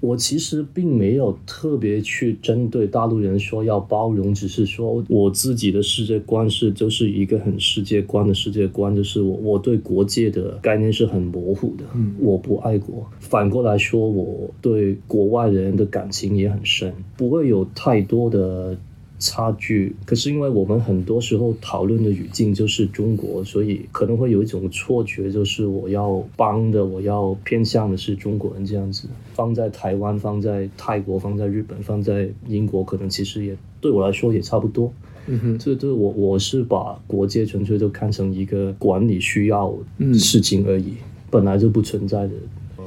[0.00, 13.10] 我其实并没有特别去针对大陆人说要包容，只是说我自己的世界观是就是一个很世界观的世界观，就是我我对国界的概念是很模糊的，嗯我不爱国。
[13.18, 18.76] 反过来说，我对国外人的感情也很深，不会有太多的
[19.24, 19.96] 差距。
[20.04, 29.08] 可是因为我们很多时候讨论的语境就是中国，所以可能会有一种错觉，就是我要帮的，我要偏向的是中国人这样子。
[29.32, 34.92] 放在台湾、放在泰国、放在日本、放在英国，可能其实也对我来说也差不多。
[35.26, 40.92] 嗯哼，这对我我是把国界纯粹就看成一个管理需要嗯事情而已，
[41.30, 42.32] 本来就不存在的。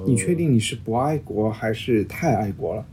[0.05, 2.85] 你确定你是不爱国还是太爱国了？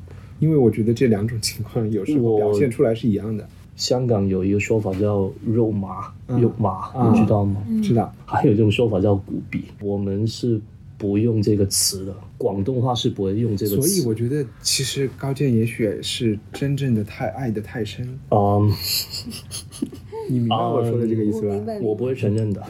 [0.44, 3.48] 因为我觉得这两种情况有时候表现出来是一样的。
[3.76, 7.62] 香港有一个说法叫肉麻，嗯肉麻，啊你知道吗？
[7.82, 10.60] 知道，还有一种说法叫古比，我们是
[10.98, 13.88] 不用这个词的，广东话是不会用这个词所。
[13.88, 18.06] 以我觉得其实高健也许是真正的太爱的太深。
[18.30, 18.70] 嗯，
[20.28, 21.54] 你明白我说的这个意思吧？
[21.80, 22.62] 我，我不会承认的，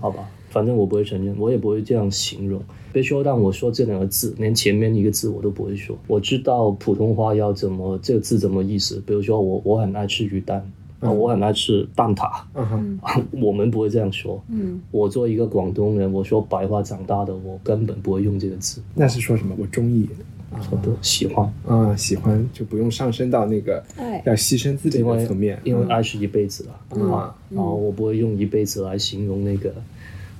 [0.00, 2.62] 好吧，反正我不会承认，我也不会这样形容。
[2.92, 5.96] 别说让我说这两个字，连前面一个字我都不会说。
[6.06, 12.98] 我知道普通话要怎么这个字怎么意思，比如说我我很爱吃鱼蛋，啊、我很爱吃蛋挞，嗯哼，
[13.40, 14.42] 我们不会这样说。
[14.48, 18.82] 嗯，我作为一个广东人，我说白话长大的，我根本不会用这个字。
[18.94, 19.56] 那是说什么？
[19.58, 20.06] 我中意
[20.50, 25.58] 好的喜欢，啊，喜欢就不用上升到那个爱要牺牲自己因为的层面。
[25.64, 29.72] 因为爱是一辈子了、嗯啊，然后我不会用一辈子来形容那个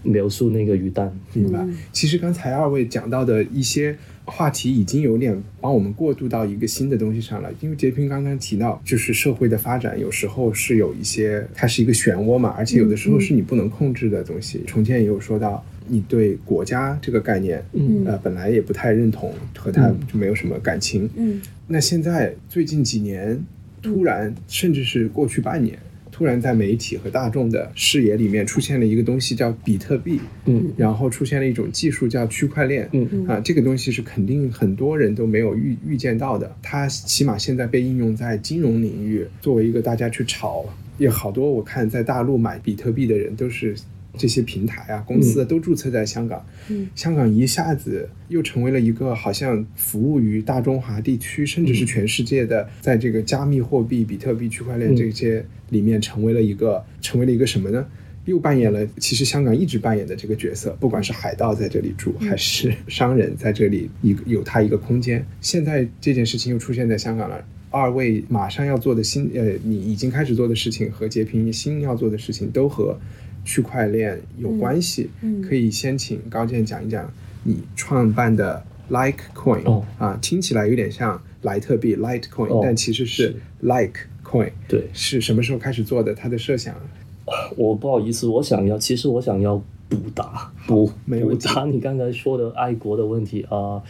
[0.02, 1.12] 描述那个鱼蛋。
[1.32, 1.66] 明白。
[1.92, 7.50] 其实刚才二位讲到的一些话题，已经有点帮我们过渡到一个新的东西上了。
[7.60, 14.62] 因为杰平刚刚提到，就是社会的发展有时候是有一些，它是一个漩涡嘛，而且有的时候是你不能控制的东西。
[14.66, 21.08] 重建也有说到，你对国家这个概念，嗯呃，本来也不太认同，和他就没有什么感情。
[21.16, 23.42] 嗯那现在最近几年，
[23.80, 25.78] 突然甚至是过去半年，
[26.12, 40.64] 突然在媒体和大众的视野里面出现了一个东西叫比特币，嗯然后出现了一种技术叫区块链，嗯啊，这个东西是肯定很多人都没有预预见到的，它起码现在被应用在金融领域，作为一个大家去炒，
[40.98, 43.74] 也好多我看在大陆买比特币的人都是。
[44.16, 57.86] 这些平台啊，公司啊都注册在香港，嗯香港一下子又成为了一个好像服务于大中华地区，甚至是全世界的，在这个加密货币、比特币、区块链嗯这些里面，成为了一个成为了一个什么呢？
[58.24, 65.26] 又扮演了其实香港一直扮演的这个角色，不管是海盗在这里住，还是商人在这里一个有他一个空间。
[65.40, 72.96] 现在这件事情又出现在香港了，二位马上要做的新呃，你已经开始做的事情和截屏新要做的事情都和
[73.44, 75.10] 区块链有关系。
[75.22, 77.10] 嗯嗯可以先请高健讲一讲
[77.44, 84.52] 你创办的 Like Coin、哦啊，听起来有点像莱特币 Litecoin，、哦但其实是是 Litecoin。
[84.68, 86.14] 对，是什么时候开始做的？
[86.14, 86.74] 它的设想？
[87.56, 89.56] 我不好意思，我想要，其实我想要
[89.88, 93.82] 补答补补没有补答你刚才说的爱国的问题啊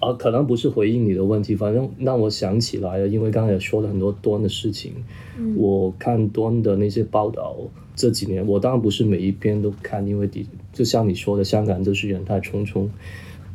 [0.00, 4.92] 啊、可能不是回应你的问题，反正让我想起来了，因为刚才也说了很多端的事情，
[5.36, 7.56] 嗯我看端的那些报道，
[7.98, 12.88] 这几年我当然不是每一篇都看，因为底就像你说的，香港就是人太匆匆。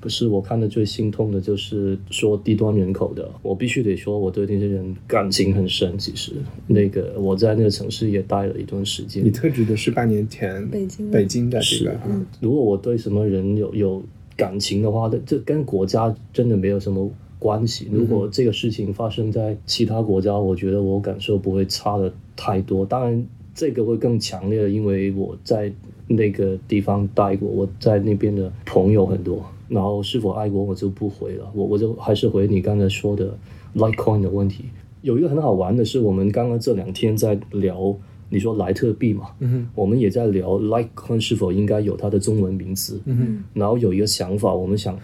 [0.01, 5.97] 可是我看的最心痛的就是说低端人口的，我必须得说我对那些人感情很深。
[5.97, 6.33] 其实
[6.67, 14.03] 那个我在那个城市也待了一段时间你，特指的是半年前北京的北京的这是个嗯，如果我对什么人有有
[14.35, 17.87] 感情的话，这这跟国家真的没有什么关系。
[17.89, 22.85] 如果这个事情发生在其他国家，我觉得我感受不会差的太多。
[22.85, 25.71] 当然，这个会更强烈，因为我在
[26.07, 29.43] 那个地方待过，我在那边的朋友很多。
[29.69, 33.35] 然后是否爱国，我就不回了，我我就还是回你刚才说的
[33.75, 34.65] Litecoin 的问题。
[35.01, 37.95] 有一个很好玩的是，我们刚刚这两天在聊，
[38.29, 44.99] 你说莱特币嘛，嗯我们也在聊 Litecoin 是否应该有它的中文名字，嗯然后有一个想法，我们想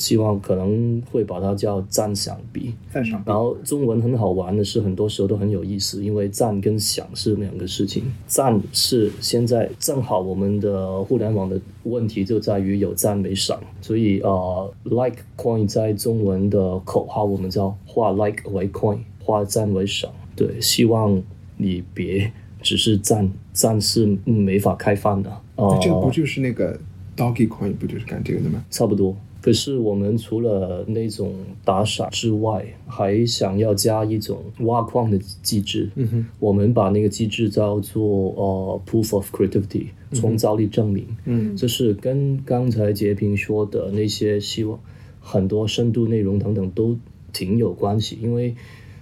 [0.00, 2.74] 希望可能会把它叫赞赏币。
[2.90, 8.02] 赞赏然后中文很好玩的是，很多时候都很有意思，因为赞跟赏是两个事情。
[8.26, 20.10] 赞是现在正好我们的互联网的问题就在于有赞没赏，所以呃，like coin 在中文的口号我们叫化 like 为 coin，化赞为赏。
[20.34, 21.22] 对，希望
[21.58, 22.32] 你别
[22.62, 25.30] 只是赞，赞是没法开饭的。
[25.56, 26.78] 呃这个不就是那个
[27.14, 28.64] Doggy Coin 不就是干这个的吗？
[28.70, 29.14] 差不多。
[29.40, 31.32] 可是我们除了那种
[31.64, 35.90] 打赏之外，还想要加一种挖矿的机制。
[35.94, 38.02] 嗯哼，我们把那个机制叫做
[38.36, 41.06] 呃 proof of creativity，创造力证明。
[41.24, 44.78] 嗯就是跟刚才杰平说的那些希望
[45.20, 46.96] 很多深度内容等等都
[47.32, 48.54] 挺有关系，因为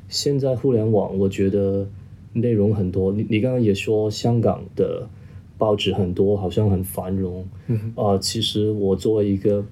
[0.09, 1.89] 现在互联网，我觉得
[2.33, 3.13] 内容很多。
[3.13, 5.09] 你你刚刚也说香港的
[5.57, 7.45] 报纸很多，好像很繁荣。
[7.67, 9.65] 嗯啊、其实我作为一个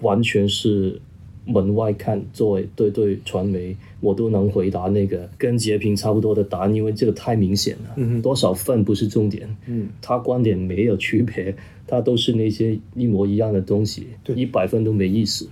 [0.00, 1.00] 完全是
[1.46, 7.94] 门外看，作为对对传媒，我都能回答那个跟截屏差不多的答案，因为这个太明显了。
[7.96, 11.54] 嗯多少份不是重点，嗯，他观点没有区别，
[11.86, 15.48] 他都是那些一模一样的东西，对一百分都没意思。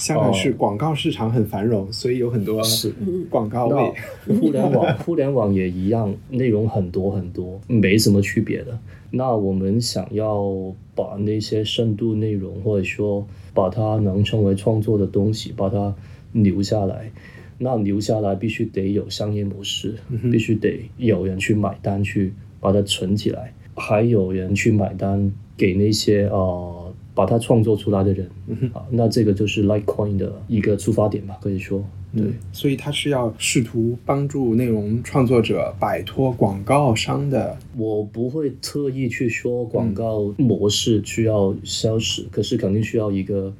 [0.00, 2.92] 香港是广告市场很繁荣，所以有很多是
[3.28, 3.92] 广告位。
[4.26, 8.78] 那互联网， 互联网也一样，内容很多很多，没什么区别的。
[9.10, 15.94] 那我们想要把那些深度内容，或者说把它能称为创作的东西，把它
[16.32, 17.10] 留下来。
[17.58, 19.94] 那留下来必须得有商业模式，
[20.32, 28.30] 必须得有人去买单，去把它存起来，还有人去买单给那些呃把它创作出来的人
[28.72, 28.84] 啊。
[28.90, 31.84] 那这个就是 Litecoin 的一个出发点吧，可以说。
[32.12, 32.22] 对。
[32.22, 37.56] 嗯，所以他是要试图帮助内容创作者摆脱广告商的。
[37.76, 43.54] 我不会特意去说广告模式需要消失，可是肯定需要一个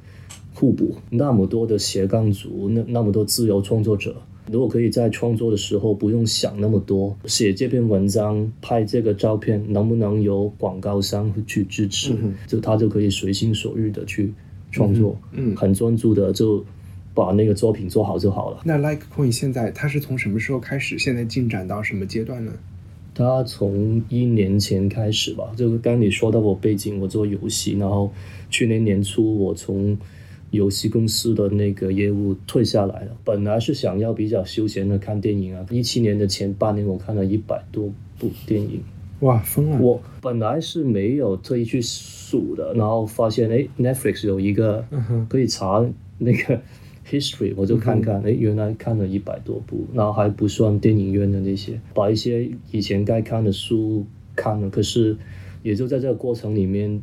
[0.53, 0.95] 互补。
[1.09, 4.17] 那么多的斜杠族，那那么多自由创作者，
[4.49, 14.33] 如果可以在创作的时候不用想那么多，写这篇文章、拍这个照片，能不能有广告商去支持，嗯就他就可以随心所欲的去
[14.71, 16.65] 创作，嗯嗯很专注的就
[17.13, 18.61] 把那个作品做好就好了。
[18.63, 20.97] 那 LikeCoin 现在它是从什么时候开始？
[20.97, 22.53] 现在进展到什么阶段呢？
[23.13, 28.09] 他从一年前开始吧，就是刚刚你说到我背景，我做游戏，然后
[28.49, 29.97] 去年年初我从
[30.51, 33.17] 游戏公司的那个业务退下来了。
[33.23, 38.81] 本来是想要比较休闲的看电影啊，一七年的前半年我看了一百多部电影，
[39.21, 39.79] 哇，疯了！
[39.79, 45.85] 我本来是没有特意去数的，然后发现哎，Netflix 有一个嗯可以查
[46.17, 46.61] 那个
[47.09, 55.17] history，我就看看，哎、原来看了一百多部，然后还不算电影院的那些，把一些以前该看的书看了，可是
[55.63, 57.01] 也就在这个过程里面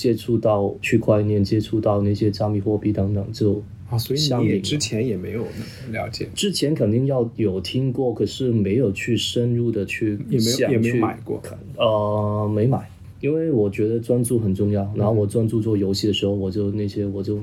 [0.00, 5.44] 接触到区块链，接触到那些加密货币等等，就啊，所以你之前也没有
[5.92, 11.42] 了解，之前肯定要有听过，可是没有去深入的去也没有想也没有去买过，
[11.76, 12.88] 呃，没买，
[13.20, 14.90] 因为我觉得专注很重要。
[14.96, 17.38] 然后我专注做游戏的时候，我就那些我就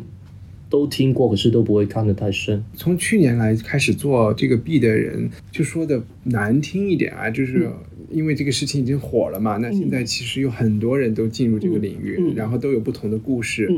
[0.69, 2.63] 都听过，可是都不会看得太深。
[2.73, 7.69] 从去年来开始做这个币的人，就说的难听一点啊，就是
[8.11, 13.71] 因为这个事情已经火了嘛，那现在其实有很多人都进入这个领域，嗯嗯然后都有不同的故事。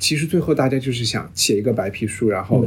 [0.00, 2.64] 嗯其实最后大家就是想写一个白皮书，然后。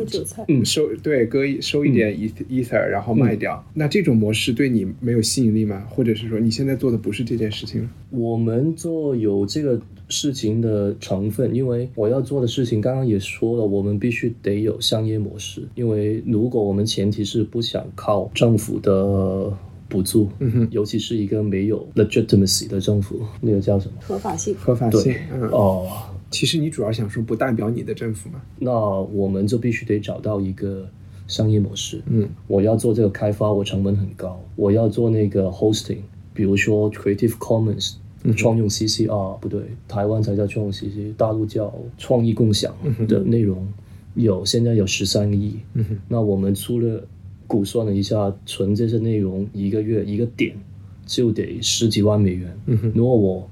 [0.47, 3.63] 嗯收对割一收一点 eth ether，然后卖掉。
[3.73, 5.83] 那这种模式对你没有吸引力吗？
[5.89, 7.89] 或者是说你现在做的不是这件事情？
[8.11, 9.79] 我们做有这个
[10.09, 15.67] 事情的成分，因为我要做的事情，刚刚也说了，我们必须得有商业模式。
[15.75, 19.51] 因为如果我们前提是不想靠政府的
[19.89, 23.93] 补助，嗯哼尤其是一个没有 legitimacy 的政府，那个叫什么？
[24.01, 24.55] 合法性。
[24.55, 25.87] 合法性对，嗯，哦、
[26.33, 28.41] 其实你主要想说不代表你的政府嘛？
[28.59, 30.89] 那我们就必须得找到一个
[31.27, 32.01] 商业模式。
[32.07, 34.43] 嗯，我要做这个开发，我成本很高。
[34.55, 35.99] 我要做那个 hosting，
[36.33, 37.93] 比如说 Creative Commons。
[38.37, 42.73] 创用 CC 啊，不对，台湾才叫创用 CC，大陆叫创意共享
[43.05, 43.67] 的内容
[44.15, 45.57] 有，现在有十三个亿。
[46.07, 47.05] 那我们除了
[47.47, 50.55] 估算了一下，存这些内容一个月一个点
[51.05, 52.57] 就得十几万美元。
[52.95, 53.49] 如果我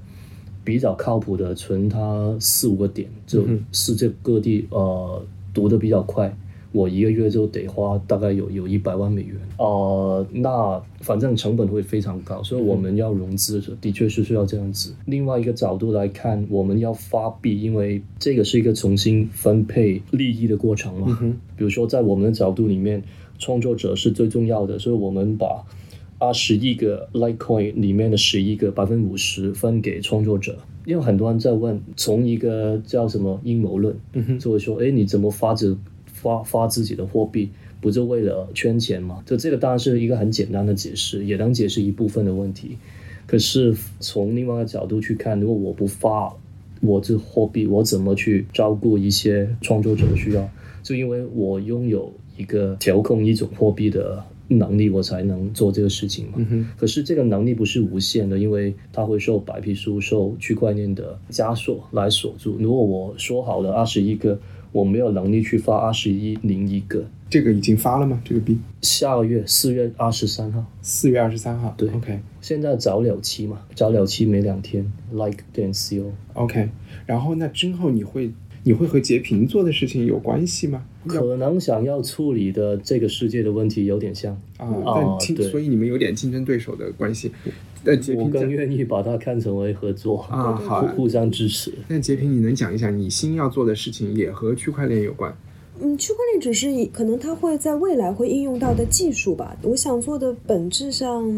[0.64, 6.34] 比较靠谱的存它四五个点，就嗯世界各地呃读的比较快，
[6.72, 9.36] 我一个月就得花大概有有一百万美元。
[9.58, 14.94] 呃，那反正成本会非常高，所以我们要融资的的确是需要这样子。
[15.04, 21.08] 另外一个角度来看，我们要发币，因为这个是一个重新分配利益的过程嘛。
[21.14, 23.02] 哼比如说在我们的角度里面，
[23.38, 25.64] 创作者是最重要的，所以我们把
[26.22, 30.56] 二十亿个 Litecoin 里面的十一个百分之五十分给创作者。
[30.84, 37.50] 因为很多人在问，从一个叫什么阴谋论，嗯就会说，哎，你怎么发自发发自己的货币？
[37.80, 39.20] 不就为了圈钱吗？
[39.26, 42.78] 就这个当然是一个很简单的解释，也能解释一部分的问题。
[43.26, 46.32] 可是从另外一个角度去看，如果我不发
[46.80, 50.48] 我这货币，我怎么去照顾一些创作者的需要？
[50.84, 56.34] 就因为我拥有一个调控一种货币的能力，我才能做这个事情嘛。
[56.36, 62.56] 嗯可是这个能力不是无限的，因为它会受白皮书、受区块链的枷锁来锁住。
[62.58, 64.38] 如果我说好了二十一个，
[64.72, 68.20] 我没有能力去发二十一零一个，这个已经发了吗？
[68.24, 71.74] 这个币下个月四月二十三号，四月二十三号。
[71.76, 76.04] 对，OK 现在早了期嘛，早了期没两天，like 点 co。
[76.34, 76.70] OK。
[77.04, 78.32] 然后那之后你会
[78.64, 80.84] 你会和截屏做的事情有关系吗？
[81.06, 87.32] 可能想要处理的这个世界的问题有点像，啊，哦但竞对所以你们有点竞争对手的关系。
[87.84, 91.72] 但截屏我更愿意把它看成为合作啊好啊互互相支持。
[91.88, 95.36] 那截屏，你能讲一下你新要做的事情也和区块链有关？
[95.80, 99.56] 嗯，区块链只是以可能它会在未来会应用到的技术吧。
[99.62, 101.28] 我想做的本质上，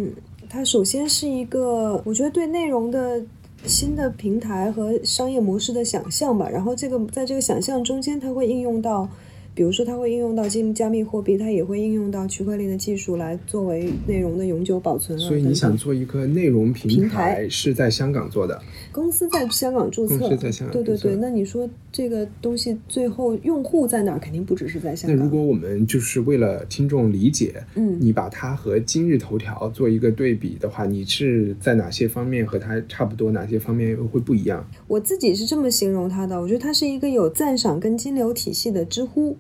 [0.51, 3.25] 它首先是一个，我觉得对内容的
[3.67, 6.49] 新的平台和商业模式的想象吧。
[6.49, 9.09] 然后这个在这个想象中间，它会应用到，
[9.55, 15.23] 比如说它会应用到加加密货币，它也会应用到区块链的技术来作为内容的永久保存啊。
[15.23, 18.61] 所以你想做一个内容平平台，是在香港做的。
[18.91, 21.17] 公司在香港注册，公司在香港对对对。
[21.17, 24.19] 那你说这个东西最后用户在哪儿？
[24.19, 25.17] 肯定不只是在香港。
[25.17, 34.67] 那如果我们就是为了听众理解，嗯你把它和今日头条做一个对比的话，你是在哪些方面和它差不多，哪些方面又会不一样？
[34.89, 39.37] 我自己是这么形容它的，我觉得它是一个有赞赏跟金流体系的知乎，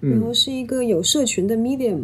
[0.00, 2.02] 然后是一个有社群的 Medium，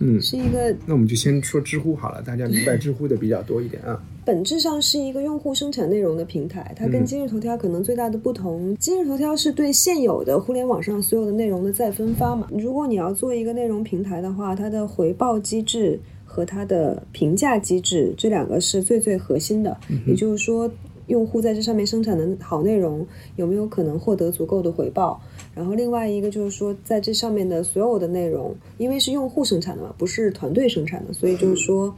[0.00, 4.02] 嗯，是一个那我们就先说知乎好了，大家明白知乎的比较多一点啊。
[4.24, 6.74] 本质上是一个用户生产内容的平台。
[6.74, 12.48] 它跟嗯今日头条可能最大的不同，今日头条是对现有的互联网上所有的内容的再分发嘛。
[12.56, 19.76] 如果你要做一个内容平台的话，它的回报机制和它的评价机制这两个是最最核心的。
[20.06, 20.70] 也就是说，
[21.08, 25.20] 用户在这上面生产的好内容有没有可能获得足够的回报？
[25.54, 31.94] 然后另外一个就是说，在这上面的所有的内容，因为是用户生产的嘛，不是团队生产的，所以就是说。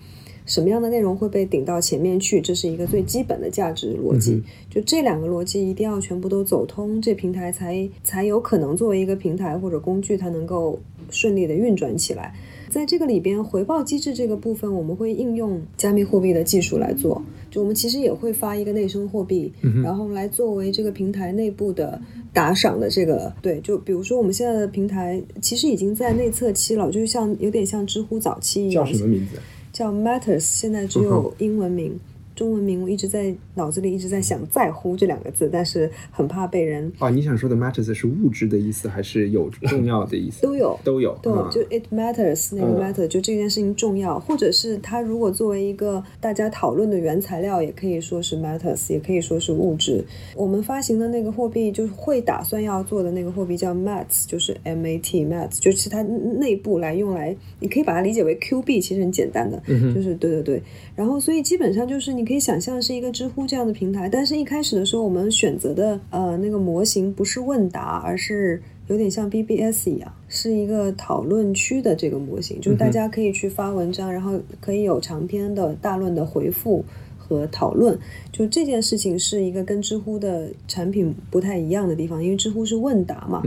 [0.48, 2.40] 什么样的内容会被顶到前面去？
[2.40, 4.40] 这是一个最基本的价值逻辑。
[4.70, 10.78] 就这两个逻辑一定要全部都走通，这平台才才有可能作为一个平台或者工具，它能够
[11.11, 12.32] 顺利的运转起来。
[12.68, 17.22] 在这个里边，回报机制这个部分，我们会应用加密货币的技术来做。
[17.50, 19.52] 就我们其实也会发一个内生货币，
[19.82, 22.00] 然后来作为这个平台内部的
[22.32, 23.60] 打赏的这个对。
[23.60, 29.38] 就比如说我们现在的平台其实已经在内测期了，就是像有点像知乎早期一样，叫什么名字？
[29.72, 31.98] 叫 Matters，现在只有英文名。
[32.37, 40.43] 中文名我一直在脑子里一直在想“在乎”这两个字，但是很怕被人哦，你想说的 matters 是物质的意思，还是有重要的意思？
[40.43, 50.05] 都有都有，对，啊就 it matters 那个嗯 matter，、就这件事情重要，或者是它如果作为一个大家讨论的原材料，也可以说是 matters，也可以说是物质。
[50.37, 59.62] 我们发行的那个货币，就是会打算要做的那个货币叫 mats，就是 m a t mats，就是它内部来用来，你可以把它理解为 Q 币，其实很简单的，
[59.95, 60.62] 就是对对对。
[60.97, 76.82] 然后所以基本上就是你可以想象是一个知乎这样的平台，但是一开始的时候我们选择的呃那个模型不是问答，而是有点像 BBS 一样，是一个讨论区的这个模型，就是大家可以去发文章，然后可以有长篇的大论的回复
[77.18, 77.99] 和讨论。
[78.32, 83.42] 就这件事情是一个跟知乎的产品不太一样的地方，因为知乎是问答嘛。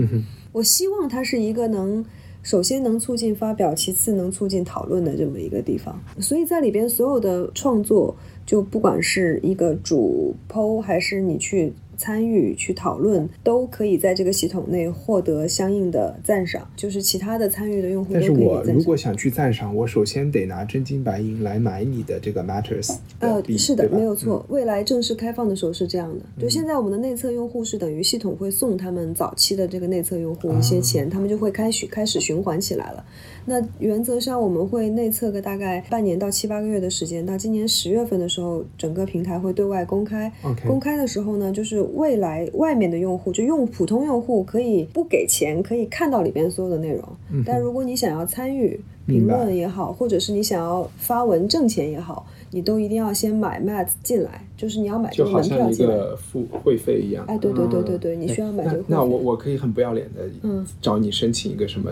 [0.52, 2.06] 我希望它是一个能。
[2.42, 8.16] 首先能促进发表，其次能促进讨论的这么一个地方，所以在里边所有的创作，
[8.46, 18.96] 就不管是一个主剖还是你去参与去讨论，都可以在这个系统内获得相应的赞赏，就是其他的参与的用户都但是可以给赞赏我如果。
[18.96, 24.46] 想去赞赏，我首先得拿真金白银来买你的这个 matters 呃，是的，没有错。
[24.50, 33.06] 未来正式开放的时候是这样的，就现在我们的内测用户是等于系统会送他们早期的这个内测用户一些钱，他们就会开始开始循环起来了。
[33.46, 40.32] 那原则上我们会内测个大概半年到七八个月的时间，到今年十月份的时候，整个平台会对外公开。
[40.68, 47.04] 公开的时候呢，就是未来外面的用户，就用普通用户可以不给钱，可以看到里边所有的内容。
[47.46, 55.96] 但如果你想要参与评论也好，或者是你想要发文挣钱也好，你都一定要先买 MAT 进来，就是你要买这个门就好像一票进来。
[55.96, 57.26] 个付会费一样。
[57.28, 61.92] 哎对对对嗯对对你需要买这个会费那那我我可以很不要脸的，嗯，找你申请一个什么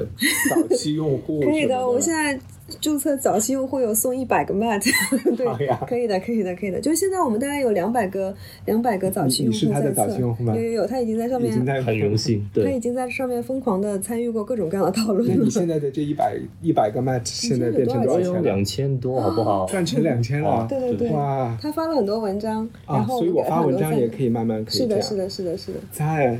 [0.50, 2.39] 早期用户 可以的，我现在
[2.82, 4.84] 注册早期用户有送一百个 MAT，
[5.36, 5.45] 对，
[5.88, 6.80] 可以的，可以的，可以的。
[6.80, 8.34] 就是现在我们大概有两百个
[8.65, 11.51] 两百个早期用户在测早期用户吗有有有，他已经在上面
[11.84, 15.49] 很荣幸，对，他已经在上面疯狂的参与过各种各样的讨论了那你。
[15.49, 18.41] 现在的这一百一百个 match 现在变成多少钱了？
[18.41, 19.65] 两千多，好不好？
[19.72, 23.03] 赚成两千了，对对对哇他发了很多文章，然啊！
[23.03, 24.28] 后所以我发文章也可以。
[24.28, 26.38] 慢慢可以是的，是的，是的，是的，在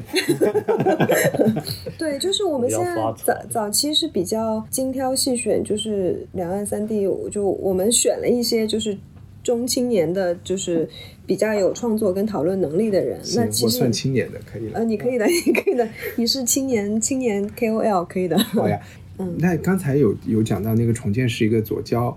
[1.98, 8.98] 对，就是我们现在早早期是比较精挑细选，就是两岸三地，就我们选了一些就是
[9.44, 10.88] 中青年的，就是
[11.26, 13.20] 比较有创作跟讨论能力的人。
[13.36, 14.80] 那我其实算青年的，可以了。
[14.80, 15.88] 呃，你可以的， 你可以的，
[16.18, 18.38] 你是青年青年 KOL 可以的。
[18.38, 18.80] 好呀，
[19.18, 22.16] 嗯那刚才有有讲到那个重建是一个左交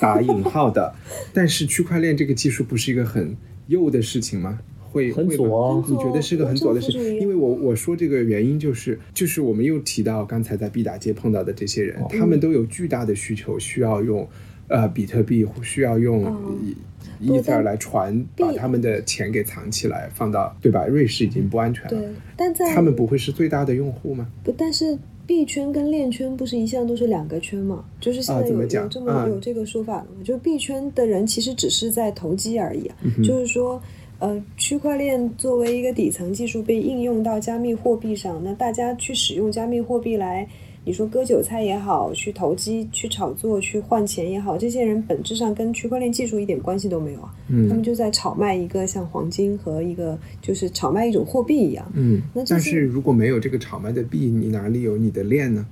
[0.00, 0.94] 打引号的，
[1.32, 3.36] 但是区块链这个技术不是一个很
[3.68, 4.58] 右的事情吗？
[4.96, 7.20] 会很左啊你觉得是个很左的事情？
[7.20, 14.26] 因为我我说这个原因就是就是我们又提到刚才在毕打街碰到的这些人，哦他们都有巨大的需求，需要用
[14.68, 16.74] 呃比特币，需要用哦以。
[17.18, 20.84] 以太来传，把他们的钱给藏起来，放到对吧？
[20.86, 24.28] 瑞士已经不安全对了，，但在他们不会是最大的用户吗？
[24.44, 27.82] 不，但是币圈跟链圈不是一向都是两个圈嘛？
[28.00, 30.22] 就是现在有、啊怎么讲有这么、啊有这个说法了嘛？
[30.22, 33.80] 就是币圈的人其实只是在投机而已啊，嗯就是说。
[34.18, 40.48] 呃，区块链作为一个底层技术被应用到加密货币上，那大家去使用加密货币来，
[40.84, 47.34] 你说割韭菜也好，去投机、去炒作、去换钱也好，这些人本质上跟区块链技术一点关系都没有啊。
[47.48, 51.86] 嗯他们就在炒卖一个像黄金和一个就是炒卖一种货币一样。
[51.94, 55.66] 嗯那，这但是如果没有这个炒卖的币，你哪里有你的链呢？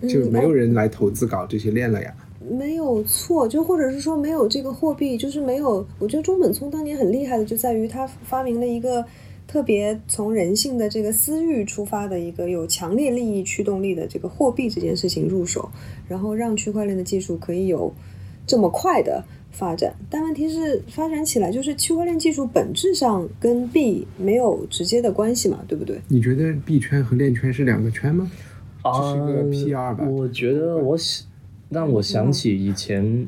[0.00, 2.12] 嗯就没有人来投资搞这些链了呀。
[2.50, 5.86] 没有错，就或者是说没有这个货币，就是没有。
[5.98, 9.04] 我觉得中本聪当年很厉害的，就在于他发明了一个
[9.46, 15.68] 特别从人性的这个私欲出发的一个有强烈利益驱动力的这个货币这件事情入手，
[16.08, 17.92] 然后让区块链的技术可以有
[18.46, 19.94] 这么快的发展。
[20.10, 26.00] 但问题是，发展起来就是区块链技术本质上跟币没有直接的关系嘛，对不对？
[26.08, 28.30] 你觉得币圈和链圈是两个圈吗？
[28.84, 31.24] 这是个 PR 吧啊我觉得我想
[31.72, 33.26] 让我想起以前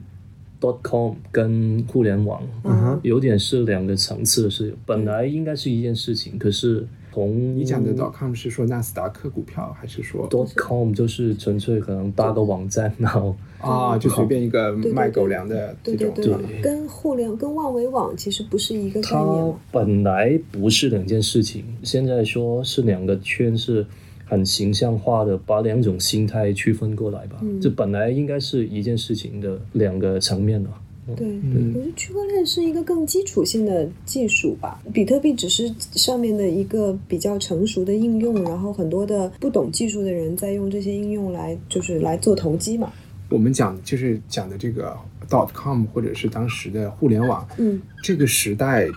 [0.60, 16.12] dot com 跟互联网嗯哼有点是两个层次的事情，本来应该是一件事情，可是从你讲的 dot .com 是说纳斯达克股票，还是说 dot com 就是纯粹可能搭个网站，然后啊，就随便一个卖狗粮的这种？
[16.14, 19.58] 对对对对，跟互联跟万维网其实不是一个概念它。
[19.70, 23.86] 本来不是两件事情，现在说是两个圈是
[24.34, 27.38] 很形象化的，把两种心态区分过来吧。
[27.40, 30.70] 嗯这本来应该是一件事情的两个层面了。
[31.16, 42.92] 对，嗯我觉得区块链是一个更基础性的技术吧，比特币只是上面的一个比较成熟的应用，然后很多的不懂技术的人在用这些应用来就是来做投机嘛。
[43.30, 44.96] 我们讲就是讲的这个
[45.28, 48.88] dot com 或者是当时的互联网，嗯这个时代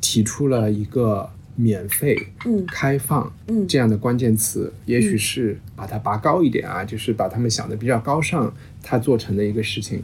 [0.00, 2.64] 提出了一个免费、嗯。
[2.66, 3.66] 开放嗯。
[3.66, 10.02] 这样的关键词，也许是把它拔高一点啊，就是把他们想的比较高尚，他做成的一个事情。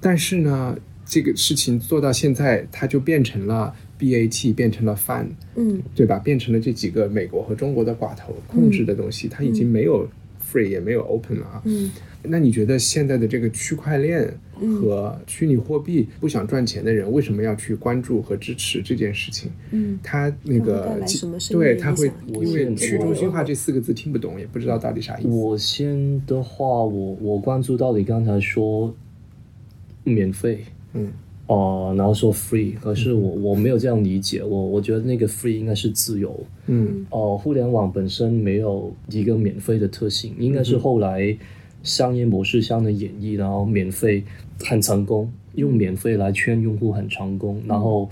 [0.00, 5.80] 但是呢，这个事情做到现在，它就变成了 BAT，变成了 FAN，嗯。
[5.94, 6.18] 对吧？
[6.18, 10.08] 变成了这几个美国和中国的寡头控制的东西，它已经没有
[10.52, 11.62] free 也没有 open 了啊。
[11.64, 11.90] 嗯
[12.28, 14.32] 那你觉得现在的这个区块链
[14.80, 19.50] 和虚拟货币不想赚钱的人，为什么要去关注和支持这件事情？
[19.70, 19.98] 嗯。
[20.02, 21.00] 他那个
[21.50, 25.28] 对他会因为去中心化这四个字听不懂，也不知道到底啥意思。
[25.28, 28.94] 我先的话，我我关注到你刚才说
[30.04, 30.64] 免费，
[30.94, 31.10] 嗯。
[31.48, 37.06] 哦、然后说 free，可是我我没有这样理解，我我觉得那个 free 应该是自由，嗯。
[37.10, 41.38] 哦、互联网本身没有一个免费的特性，应该是后来
[41.86, 44.24] 商业模式上的演绎，然后免费
[44.60, 48.10] 很成功，用免费来圈用户很成功，然后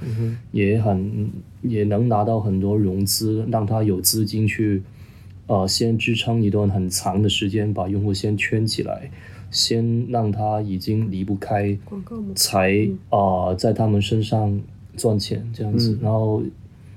[0.52, 1.28] 也很
[1.62, 4.80] 也能拿到很多融资，让他有资金去
[5.48, 9.10] 呃先支撑一段很长的时间，把用户先圈起来，
[9.50, 12.28] 先让他已经离不开广告吗？
[12.36, 13.18] 才啊、
[13.50, 14.60] 呃在他们身上
[14.96, 15.92] 赚钱这样子。
[15.92, 16.42] 嗯然后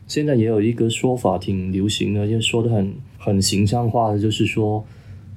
[0.06, 4.82] 现在也有一个说法挺流行的，就说的很很形象化的，就是说，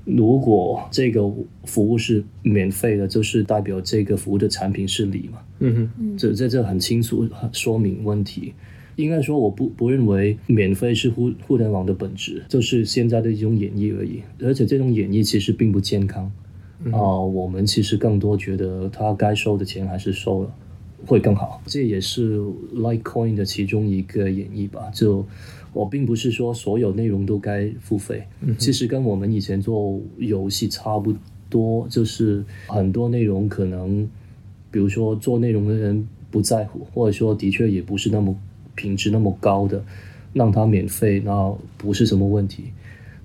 [0.04, 1.22] 如果这个
[1.64, 5.38] 服务是免费的，就是代表这个服务的产品是你嘛。
[5.58, 8.54] 嗯哼这这这很清楚很说明问题。
[8.96, 14.20] 应该说，我不不认为免费是互互联网的本质，就是现在的一种演绎而已。
[14.42, 16.30] 而且这种演绎其实并不健康。
[16.92, 20.54] 啊、我们其实更多觉得他该收的钱还是收了，
[21.06, 21.62] 会更好。
[21.66, 22.38] 这也是
[22.74, 24.90] Litecoin 的其中一个演绎吧。
[24.92, 25.26] 就
[25.72, 28.24] 我并不是说所有内容都该付费，
[28.58, 31.14] 其实跟我们以前做游戏差不
[31.48, 34.08] 多，就是很多内容可能，
[34.70, 38.36] 比如说做内容的人不在乎，或者说的确也不是那么
[38.74, 39.84] 品质那么高的，
[40.32, 42.64] 让它免费，那不是什么问题。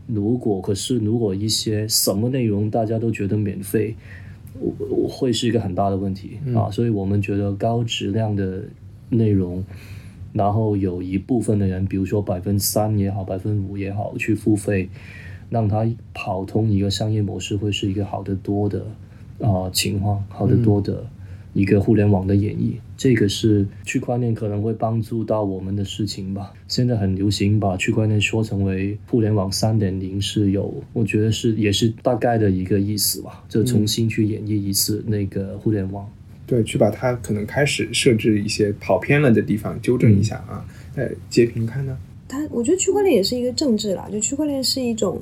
[0.07, 3.95] 如果可是如果一些什么内容大家都觉得免费，
[4.59, 8.63] 我我会是一个很大的问题、啊，所以我们觉得高质量的
[9.09, 9.63] 内容，
[10.35, 14.89] 然后有一部分的人，比如说百分之三也好，百分之五也好，去付费，
[15.49, 18.85] 让它跑通一个商业模式，会是一个好得多的
[19.39, 21.07] 啊、情况，好得多的
[21.53, 22.73] 一个互联网的演绎。
[22.97, 26.51] 这个是区块链可能会帮助到我们的事情吧。
[26.67, 36.05] 现在很流行把区块链说成为互联网三点零，是有我觉得是也是大概的一个意思吧，就重新去演绎一次那个互联网。
[36.47, 40.65] 对，去把它可能开始设置一些跑偏了的地方，纠正一下啊。
[40.95, 41.97] 呃，截屏看呢？
[42.27, 45.19] 它，我觉得区块链也是一个政治啦，就区块链是一种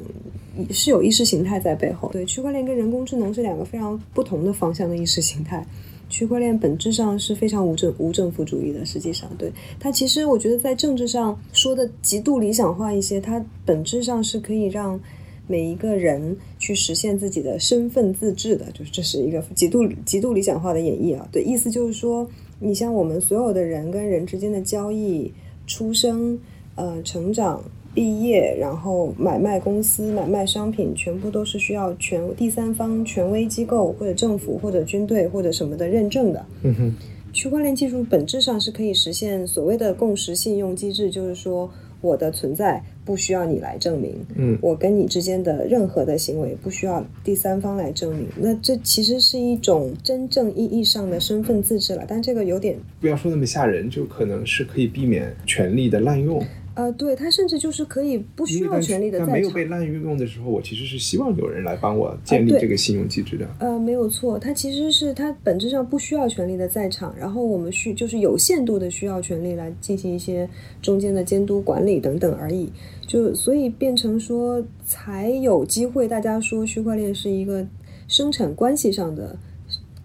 [0.70, 2.10] 是有意识形态在背后。
[2.12, 5.66] 对，区块链跟人工智能是两个非常不同的方向的意识形态。
[6.10, 15.00] 区块链本质上是非常无政无政府主义的，实际上，对它其实我觉得在政治上说的极度理想化一些，它本质上是可以让
[15.48, 21.28] 每一个人去实现自己的身份自治的，就是这是一个极度极度理想化的演绎啊。
[21.32, 22.28] 对，意思就是说，
[22.60, 25.32] 你像我们所有的人跟人之间的交易、
[25.68, 26.40] 出生、
[26.76, 27.62] 呃成长、
[27.94, 36.46] 毕业，然后买卖公司、买卖商品，全部都是需要权第三方权威机构或者政府或者军队或者什么的认证的。
[36.64, 36.96] 嗯哼，
[37.34, 41.70] 区块链技术本质上是可以实现所谓的共识信用机制，就是说
[42.02, 48.28] 我的存在不需要你来证明，嗯我跟你之间的任何的行为不需要第三方来证明。
[48.38, 56.44] 那这其实是一种真正意义上的身份自治了，但这个有点不要说那么吓人，就可能是可以避免权力的滥用。
[56.76, 59.56] 呃，对，他甚至就是可以不需要权力的但没有在场。
[59.56, 63.48] 被滥用的时候，我其实是希望有人来帮我建立这个信用机制的。
[63.60, 70.50] 呃，没有错，它其实是它本质上不需要权力的在场，然后我们需就是有限度的需要权力来进行一些
[70.82, 72.70] 中间的监督管理等等而已。
[73.06, 77.66] 就所以变成说才有机会，大家说区块链是一个
[78.08, 79.38] 生产关系上的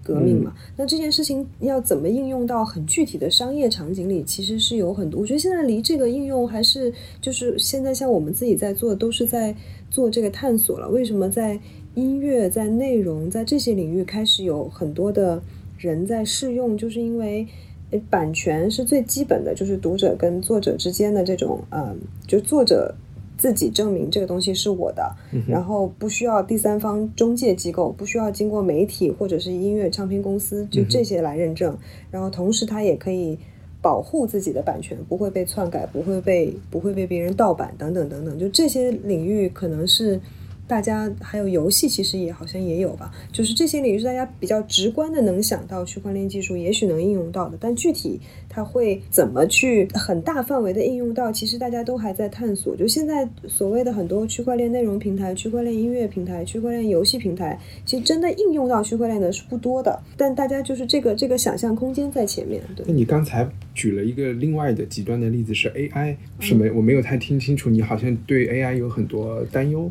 [0.09, 0.55] 革命嘛。
[0.77, 5.21] 那这件事情要怎么应用到很具体的商业场景里，其实是有很多。
[5.21, 6.91] 我觉得现在离这个应用还是
[7.21, 9.55] 就是现在像我们自己在做，都是在
[9.91, 10.89] 做这个探索了。
[10.89, 11.61] 为什么在
[11.95, 15.43] 音乐、在内容、在这些领域开始有很多的
[15.77, 17.47] 人在试用，就是因为。
[17.91, 22.95] 呃版权是最基本的，就是读者跟作者之间的这种，嗯，就作者
[23.39, 25.15] 自己证明这个东西是我的，
[25.47, 31.79] 然后不需要第三方中介机构，不需要经过媒体或者是音乐唱片公司，就这些来认证。
[32.11, 33.39] 然后同时，它也可以
[33.81, 38.37] 保护自己的版权，不会被篡改，不会被不会被别人盗版等等等等。
[38.37, 40.21] 就这些领域可能是
[40.67, 48.21] 大家还有游戏，其实也好像也有吧，就是这些领域是大家比较直观的能想到区块链技术也许能应用到的，但具体
[48.59, 52.75] 它会怎么去很大范围的应用到，其实大家都还在探索。
[52.75, 62.61] 就现在所谓的很多区块链内容平台、区块链音乐平台、区块链游戏平台，其实真的应用到区块链的是不多的，但大家就是这个这个想象空间在前面。
[62.75, 66.69] 对那，你刚才举了一个另外的极端的例子是 AI，是没？
[66.73, 69.89] 我没有太听清楚，你好像对 AI 有很多担忧。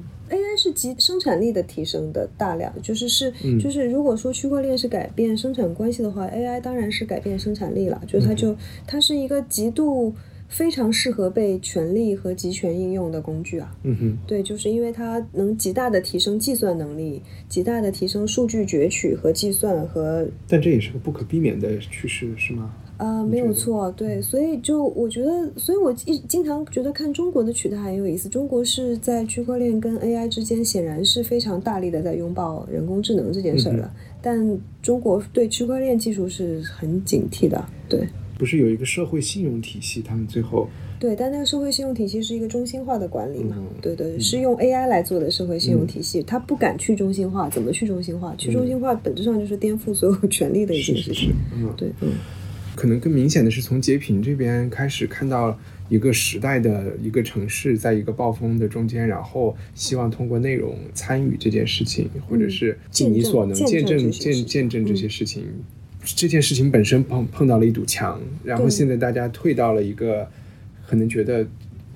[0.57, 8.55] 是集生产力的提升的大量，就是是嗯就是如果说区块链是改变生产关系的话，AI 当然是改变生产力了，就是它就
[8.85, 10.13] 它是一个极度
[10.47, 13.75] 非常适合被权力和集权应用的工具啊。
[13.83, 22.73] 嗯哼，对，就是因为它能极大的提升计算能力，极大的提升数据攫取和计算和但这也是个不可避免的趋势，是吗？
[22.97, 28.27] 啊、没有错，对，所以就我觉得，所以我一经常觉得看中国的取态很有意思。
[28.27, 38.07] 中国是在区块链跟 AI 之间，显然是非常大力的在拥抱人工智能这件事儿了，但中国对区块链技术是很警惕的，对。
[38.37, 40.67] 不是有一个社会信用体系，他们最后
[40.99, 43.55] 对，但那个社会信用体系是一个中心化的管理嘛？
[43.57, 48.35] 嗯对对，是用 AI 来做的社会信用体系，它不敢去中心化，怎么去中心化？
[48.35, 52.09] 去中心化本质上就是颠覆所有权利的一件是是是事情。，嗯，对，嗯。
[52.77, 55.59] 可能更明显的是从截屏这边开始看到
[55.89, 65.43] 一个时代的一个城市在一个暴风的中间，然后希望通过内容参与这件事情，或者是尽你所能见见证见见证这些事情。
[66.15, 70.29] 这件事情本身碰碰到了一堵墙，然后现在大家退到了一个
[70.87, 71.45] 可能觉得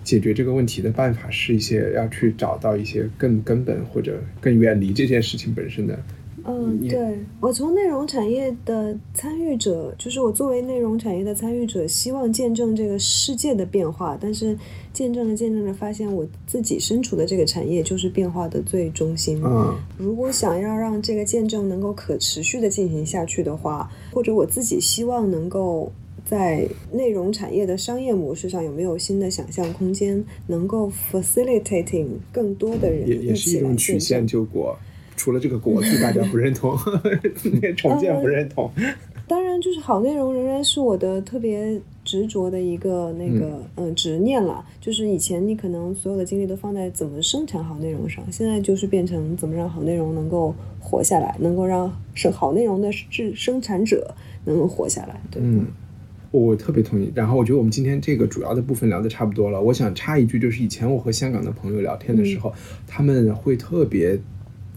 [0.03, 5.97] 解决这个问题的办法是一些要去找到一些更根本或者更远离这件事情本身的。
[6.45, 14.57] 嗯，对我从内容产业的参与者，就是我作为内容产业的参与者，希望见证这个世界的变化，但是
[14.91, 19.41] 见证着见证着，发现我自己身处的这个产业就是变化的最中心。
[19.43, 25.91] 嗯如果想要让这个见证能够可持续的进行下去的话，或者我自己希望能够
[26.25, 34.25] 在内容产业的商业模式上有没有新的想象空间，能够 facilitating 更多的人也也是一种曲线。
[34.25, 34.75] 救国。
[35.21, 36.75] 除了这个“国”字，大家不认同，
[37.61, 38.71] 连重建不认同。
[39.27, 44.65] 当然， 就是好内容仍然是我的特别执着的一个那个嗯执念了。
[44.79, 54.15] 就是以前你可能所有的精力都放在怎么生产好内容上，现在就是变成怎么让好内容能够活下来，能够让生好内容的制生产者
[54.45, 55.21] 能够活下来。
[55.29, 55.67] 对，嗯，
[56.31, 57.11] 我特别同意。
[57.13, 59.61] 然后我觉得我们今天这个主要的部分聊的差不多了。
[59.61, 62.51] 我想插一句，就是以前我和香港的朋友聊天的时候，
[62.87, 64.19] 他们会特别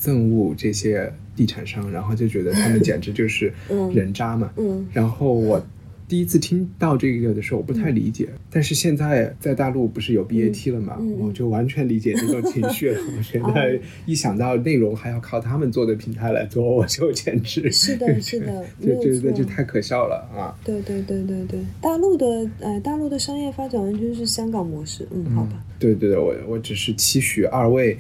[0.00, 4.52] 憎恶这些地产商，然后就觉得他们简直就是 嗯人渣嘛。
[4.56, 5.64] 嗯然后我
[6.06, 8.28] 第一次听到这个的时候，我不太理解。
[8.50, 13.00] 但是现在在大陆不是有 BAT 了嘛，我就完全理解这种情绪了。
[13.16, 20.52] 我觉得 一想到内容还要靠他们做的平台来做，我就简直 是的是的没这有这这错就太可笑了啊！
[20.62, 22.26] 对对对对对，大陆的
[22.60, 25.08] 呃大陆的商业发展完全是香港模式。
[25.10, 25.64] 嗯，好吧。
[25.78, 27.96] 对对对，我我只是期许二位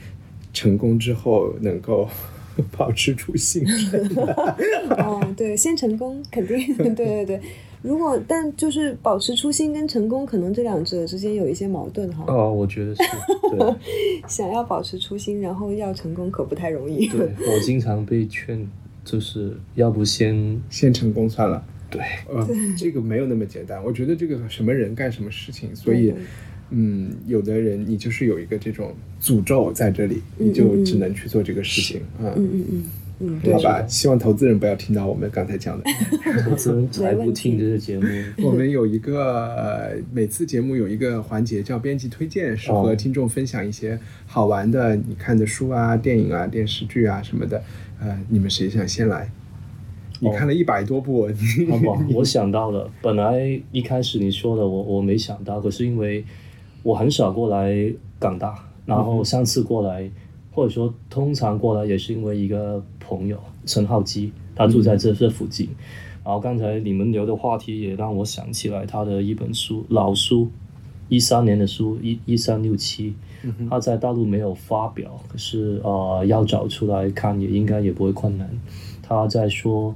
[0.54, 2.08] 成功之后能够
[2.72, 3.62] 保持初心。
[4.96, 7.40] 哦，对，先成功肯定， 对对对。
[7.82, 12.24] 如果但就是保持初心跟成功，可能这两者之间有一些矛盾哈。
[12.28, 13.02] 哦，我觉得是，
[13.50, 13.74] 对
[14.26, 17.06] 想要保持初心，然后要成功，可不太容易。
[17.08, 18.66] 对，我经常被劝，
[19.04, 21.62] 就是要不先先成功算了。
[21.90, 23.84] 对，呃，这个没有那么简单。
[23.84, 26.22] 我觉得这个什么人干什么事情，所以对对，
[26.76, 32.34] 嗯，有的人你就是有一个这种诅咒在这里，嗯你就只能去做这个事情啊。
[32.36, 32.84] 嗯嗯嗯
[33.20, 35.84] 嗯，对好吧，希望投资人不要听到我们刚才讲的。
[36.42, 38.06] 投资人才不听这个节目。
[38.44, 43.96] 我们有一个呃，每次节目有一个环节叫编辑推荐，是和哦听众分享一些
[44.26, 47.62] 好玩的你看的书啊、电影啊、电视剧啊什么的。
[48.00, 49.30] 呃，你们谁想先来？
[50.20, 52.04] 你看了一百多部，你 好不好？
[52.14, 56.24] 我想到了，本来一开始你说的我我没想到，可是因为
[56.84, 58.56] 我很少过来港大，
[58.86, 60.08] 然后上次过来，
[60.52, 65.68] 或者说通常过来也是因为一个朋友陈浩基，他住在这这附近。
[66.22, 70.48] 然后刚才你们聊的话题也让我想起来他的一本书，老书，
[71.08, 73.14] 一三年的书，一一三六七，
[73.68, 78.48] 他在大陆没有发表，可是呃要找出来看也应该也不会困难。
[79.02, 79.94] 他在说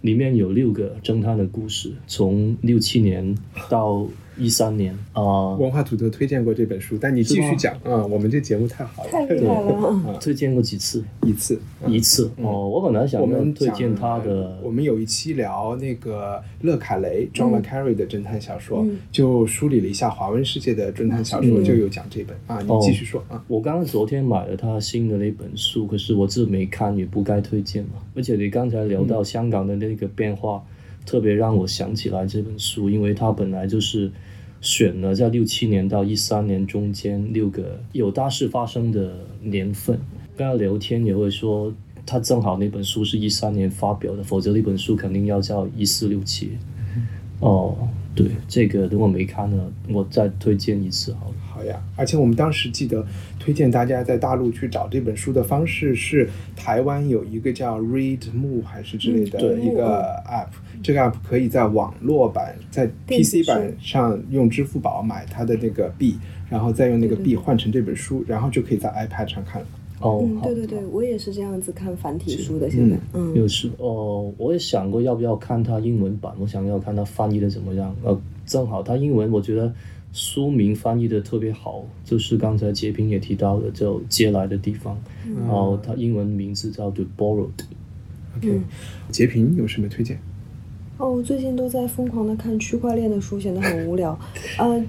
[0.00, 3.36] 里面有六个侦探的故事，从六七年
[3.68, 4.04] 到
[4.40, 10.18] 一三年啊，文化土豆推荐过这本书，但你继续讲啊、我们这节目太好了，太厉害了。
[10.20, 11.04] 推荐过几次？
[11.26, 11.60] 一次。
[11.84, 22.60] 嗯一次哦，我本来想我们推荐他的呃，我们有一期聊那个勒卡雷 John le Carre 的侦探小说，嗯就梳理了一下华文世界的侦探小说，嗯就有讲这本啊。
[22.60, 23.42] 你哦继续说啊。
[23.48, 27.92] 我刚刚昨天买了他新的那本书，可是我这没看，也不该推荐嘛。
[28.14, 30.62] 而且你刚才聊到香港的那个变化，
[31.06, 34.12] 特别让我想起来这本书，因为它本来就是
[34.60, 39.98] 选了在六七年到一三年中间六个有大事发生的年份。
[40.36, 41.72] 跟他聊天也会说，
[42.06, 46.52] 他正好那本书是一三年发表的，否则那本书肯定要叫一四六七。
[47.40, 47.76] 哦，
[48.14, 51.34] 对，这个如果没看呢，我再推荐一次好了。
[51.50, 53.06] 好呀，而且我们当时记得
[53.38, 60.48] 推荐大家在大陆去找这本书的方式是，台湾有一个叫 Read Mo 还是之类的一个 app，、
[60.82, 66.16] 这个 app 可以在网络版、在 PC 版上用支付宝买它的那个币，
[66.48, 69.68] 然后再用那个币换成这本书，然后就可以在 iPad 上看了。
[70.00, 72.70] 哦，嗯，对对对，我也是这样子看繁体书的。
[72.70, 77.94] 现在，嗯，有时哦，我也想过要不要看它英文版，我想要看它翻译的怎么样。
[78.02, 79.70] 呃，正好它英文我觉得
[80.14, 84.98] 书名翻译的特别好，就是刚才截屏也提到的，就借来的地方。
[85.36, 87.50] 然后它英文名字叫 The Borrowed。
[88.38, 88.60] OK，、
[89.10, 90.18] 截屏有什么推荐？
[91.00, 94.16] 哦，我最近都在疯狂的看区块链的书，显得很无聊。
[94.58, 94.84] 呃，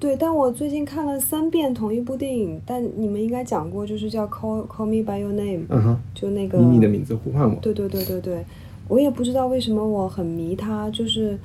[0.00, 7.54] 对，但我最近看了三遍同一部电影，但你们应该讲过，就是叫《Call Call Me by Your Name》，嗯哼，就那个以你的名字呼唤我。
[7.62, 8.44] 对对对对对，
[8.88, 11.38] 我也不知道为什么我很迷它，就是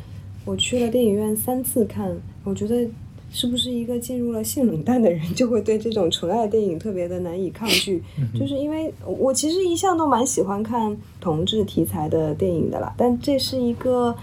[0.43, 2.12] 我去了电影院三次看，
[2.43, 2.88] 我觉得
[3.32, 8.02] 是不是一个进入了性冷淡的人就会对这种纯爱电影特别的难以抗拒？
[8.40, 14.16] 就是因为我其实一向都蛮喜欢看同志题材的电影的啦，但这是一个。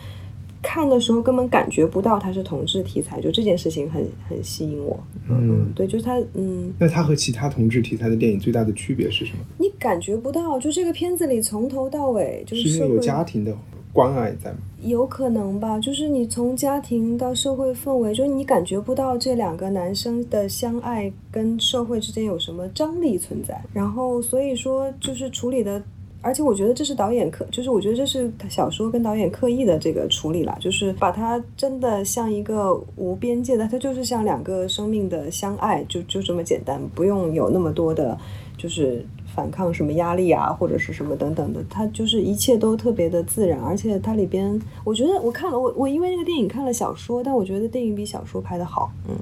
[0.62, 4.98] 看的时候根本感觉不到它是同志题材，就这件事情很很吸引我。
[5.28, 9.38] 嗯，对，就是它，嗯，那它和其他同志题材的电影最大的区别是什么？
[9.58, 13.56] 你感觉不到，就这个片子里从头到尾就是是因为有家庭的
[13.96, 14.58] 关爱在吗？
[14.82, 25.82] 有可能吧，就是你从家庭到社会氛围，就是你感觉不到这两个男生的相爱跟社会之间有什么张力存在，然后所以说就是处理的，
[26.20, 38.16] 而且我觉得这是导演刻，就是我觉得这是小说跟导演刻意的这个处理啦，就是把它真的像一个无边界的，它就是像两个生命的相爱，就就这么简单，不用有那么多的，
[38.58, 39.02] 就是。
[39.36, 49.14] 反抗什么压力啊，或者是什么等等的，它就是一切都特别的自然，而且它里边，我觉得我看了我我因为那个电影看了小说，但我觉得电影比小说拍的好，嗯，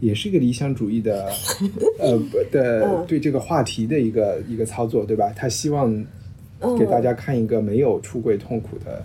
[0.00, 1.30] 也是一个理想主义的，
[2.00, 2.18] 呃
[2.50, 5.30] 的嗯对这个话题的一个一个操作，对吧？
[5.36, 5.92] 他希望
[6.60, 9.04] 嗯给大家看一个没有出轨痛苦的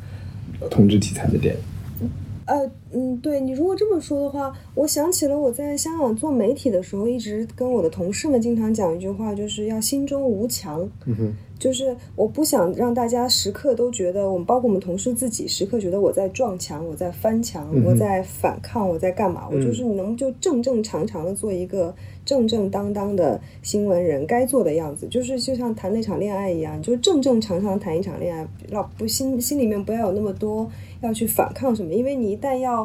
[0.70, 2.10] 同志题材的电影。
[2.48, 2.56] 呃，
[2.98, 10.90] 嗯，对你如果这么说的话，我想起了我在香港做媒体的时候，一直跟我的同事们经常讲一句话，就是要心中无墙。
[11.06, 19.50] 嗯哼，就是我不想让大家时刻都觉得，我们包括我们同事自己，时刻觉得我在撞墙，我在翻墙，嗯我在反抗，我在干嘛？
[19.52, 21.94] 我就是你能就正正常常的做一个
[22.24, 30.70] 正正当当的新闻人该做的样子，就是就像谈那场恋爱一样，就正正常常谈一场恋爱，老不心心里面不要有那么多
[31.02, 32.85] 要去反抗什么，因为你一旦要。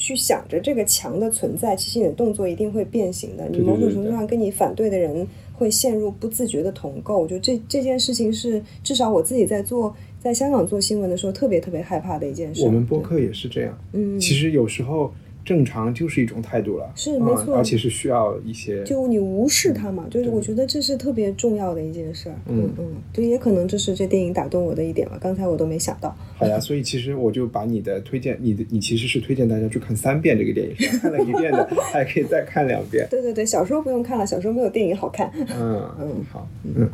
[0.00, 3.46] 去想着这个墙的存在，其实你的动作一定会变形的。
[3.50, 7.20] 你某种程度上跟你反对的人会陷入不自觉的同构。
[7.20, 12.64] 我觉得这这件事情是至少我自己在做在香港做新闻的时候特别特别害怕的一件事。
[12.64, 13.78] 我们播客也是这样。
[13.92, 15.12] 嗯，其实有时候
[15.44, 22.34] 正常就是一种态度了，啊是没错而且是需要一些就你无视它嘛，就是我觉得这是特别重要的一件事儿。
[22.46, 25.18] 嗯嗯，对也可能这是这电影打动我的一点吧。
[25.20, 26.14] 刚才我都没想到。
[26.36, 33.06] 好呀， 所以其实我就把你的推荐，你的你其实是推荐大家去看三遍这个电影， 看了一遍的还可以再看两遍。
[33.10, 35.30] 对对对，小说不用看了，小说没有电影好看。
[35.36, 36.88] 嗯 嗯好，嗯，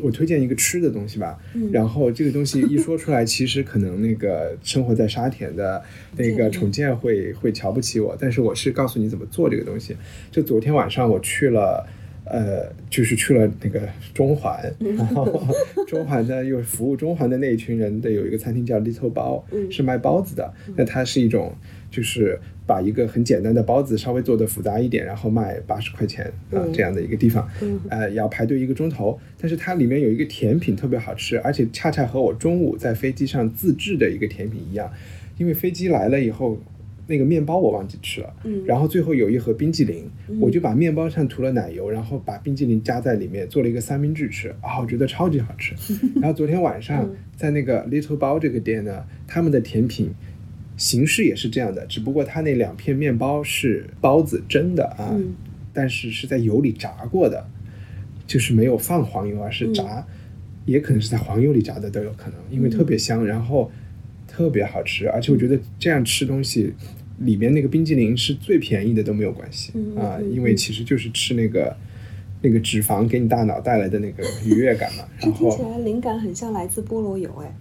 [0.00, 1.38] 我推荐一个吃的东西吧，
[1.72, 5.82] 然后这个东西一说出来，其实可能那个生活在沙田的
[6.16, 9.96] 那个重建会会瞧不起我，但是我是告诉你怎么做这个东西。
[10.30, 11.86] 就昨天晚上我去了。
[12.26, 14.58] 呃，就是去了那个中环，
[14.96, 15.46] 然后
[15.86, 20.50] 中环的又服务中环的那一群人的有一个餐厅叫 Little 包，是卖包子的。
[20.74, 21.54] 那它是一种，
[21.94, 22.36] 就是
[22.66, 27.48] 把一个很简单的包子稍微做的复杂一点，然后卖八十块钱啊、这样的一个地方，
[27.88, 29.18] 呃，要排队一个钟头。
[29.40, 34.90] 但是它里面有一个甜品特别好吃，而且恰恰和我中午在飞机上自制的一个甜品一样，
[35.38, 36.58] 因为飞机来了以后。
[37.06, 45.74] 那个面包我忘记吃了，嗯然后最后有一盒冰激凌，我就把面包上涂了奶油，然后把冰激凌加在里面，做了一个三明治吃，啊，我觉得超级好吃。
[46.18, 50.14] 然后昨天晚上在那个 Little 包这个店呢，他们的甜品
[50.76, 55.34] 形式也是这样的，只不过它那两片面包是包子蒸的啊，嗯。
[55.76, 57.44] 但是是在油里炸过的，
[58.28, 60.06] 就是没有放黄油，而是炸，
[60.66, 63.68] 也可能是在黄油里炸的都有可能，因为特别香，然后
[64.28, 66.72] 特别好吃，而且我觉得这样吃东西，
[67.18, 71.76] 里面那个冰激凌是最便宜的都没有关系、嗯啊，嗯因为其实就是吃那个
[72.40, 77.52] 那个脂肪给你大脑带来的那个愉悦感嘛， 然这听起来灵感很像来自菠萝油，哎，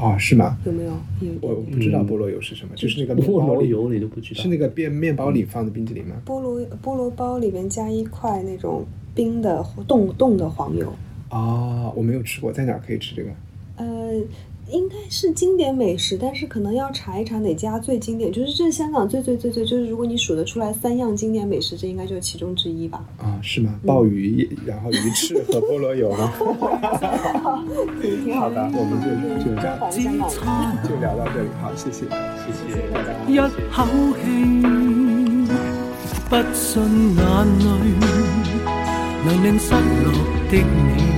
[0.00, 0.56] 哦是吗？
[0.64, 0.92] 有没有？
[1.20, 1.54] 有一我。
[1.70, 6.16] 不知道菠萝油是什么，就是那个面菠萝油你都不知道，是那个面面包里放的冰激凌吗？
[6.24, 8.84] 菠萝菠萝包里面加一块那种
[9.14, 10.92] 冰的冻冻的黄油，
[11.30, 13.30] 哦，我没有吃过，在哪儿可以吃这个？
[13.76, 14.10] 呃，
[14.70, 18.30] 应该是经典美食，但是可能要查一查哪家最经典。
[18.32, 23.04] 就是这是香港最最最最，就是如果你数得出来三样经典美食，这应该就是其中之一吧。
[23.18, 23.74] 啊，是吗？
[23.86, 26.32] 鲍鱼，然后鱼翅和菠萝油吗？
[28.00, 29.08] 挺 挺好的，我们就
[29.44, 29.78] 就这样。
[30.88, 33.08] 就聊到这里，好，谢谢，谢谢大家。
[33.26, 33.84] 一口
[34.18, 34.26] 氣，
[36.28, 36.82] 不信
[37.16, 37.64] 眼淚，
[39.24, 40.12] 能令失落
[40.50, 41.17] 的你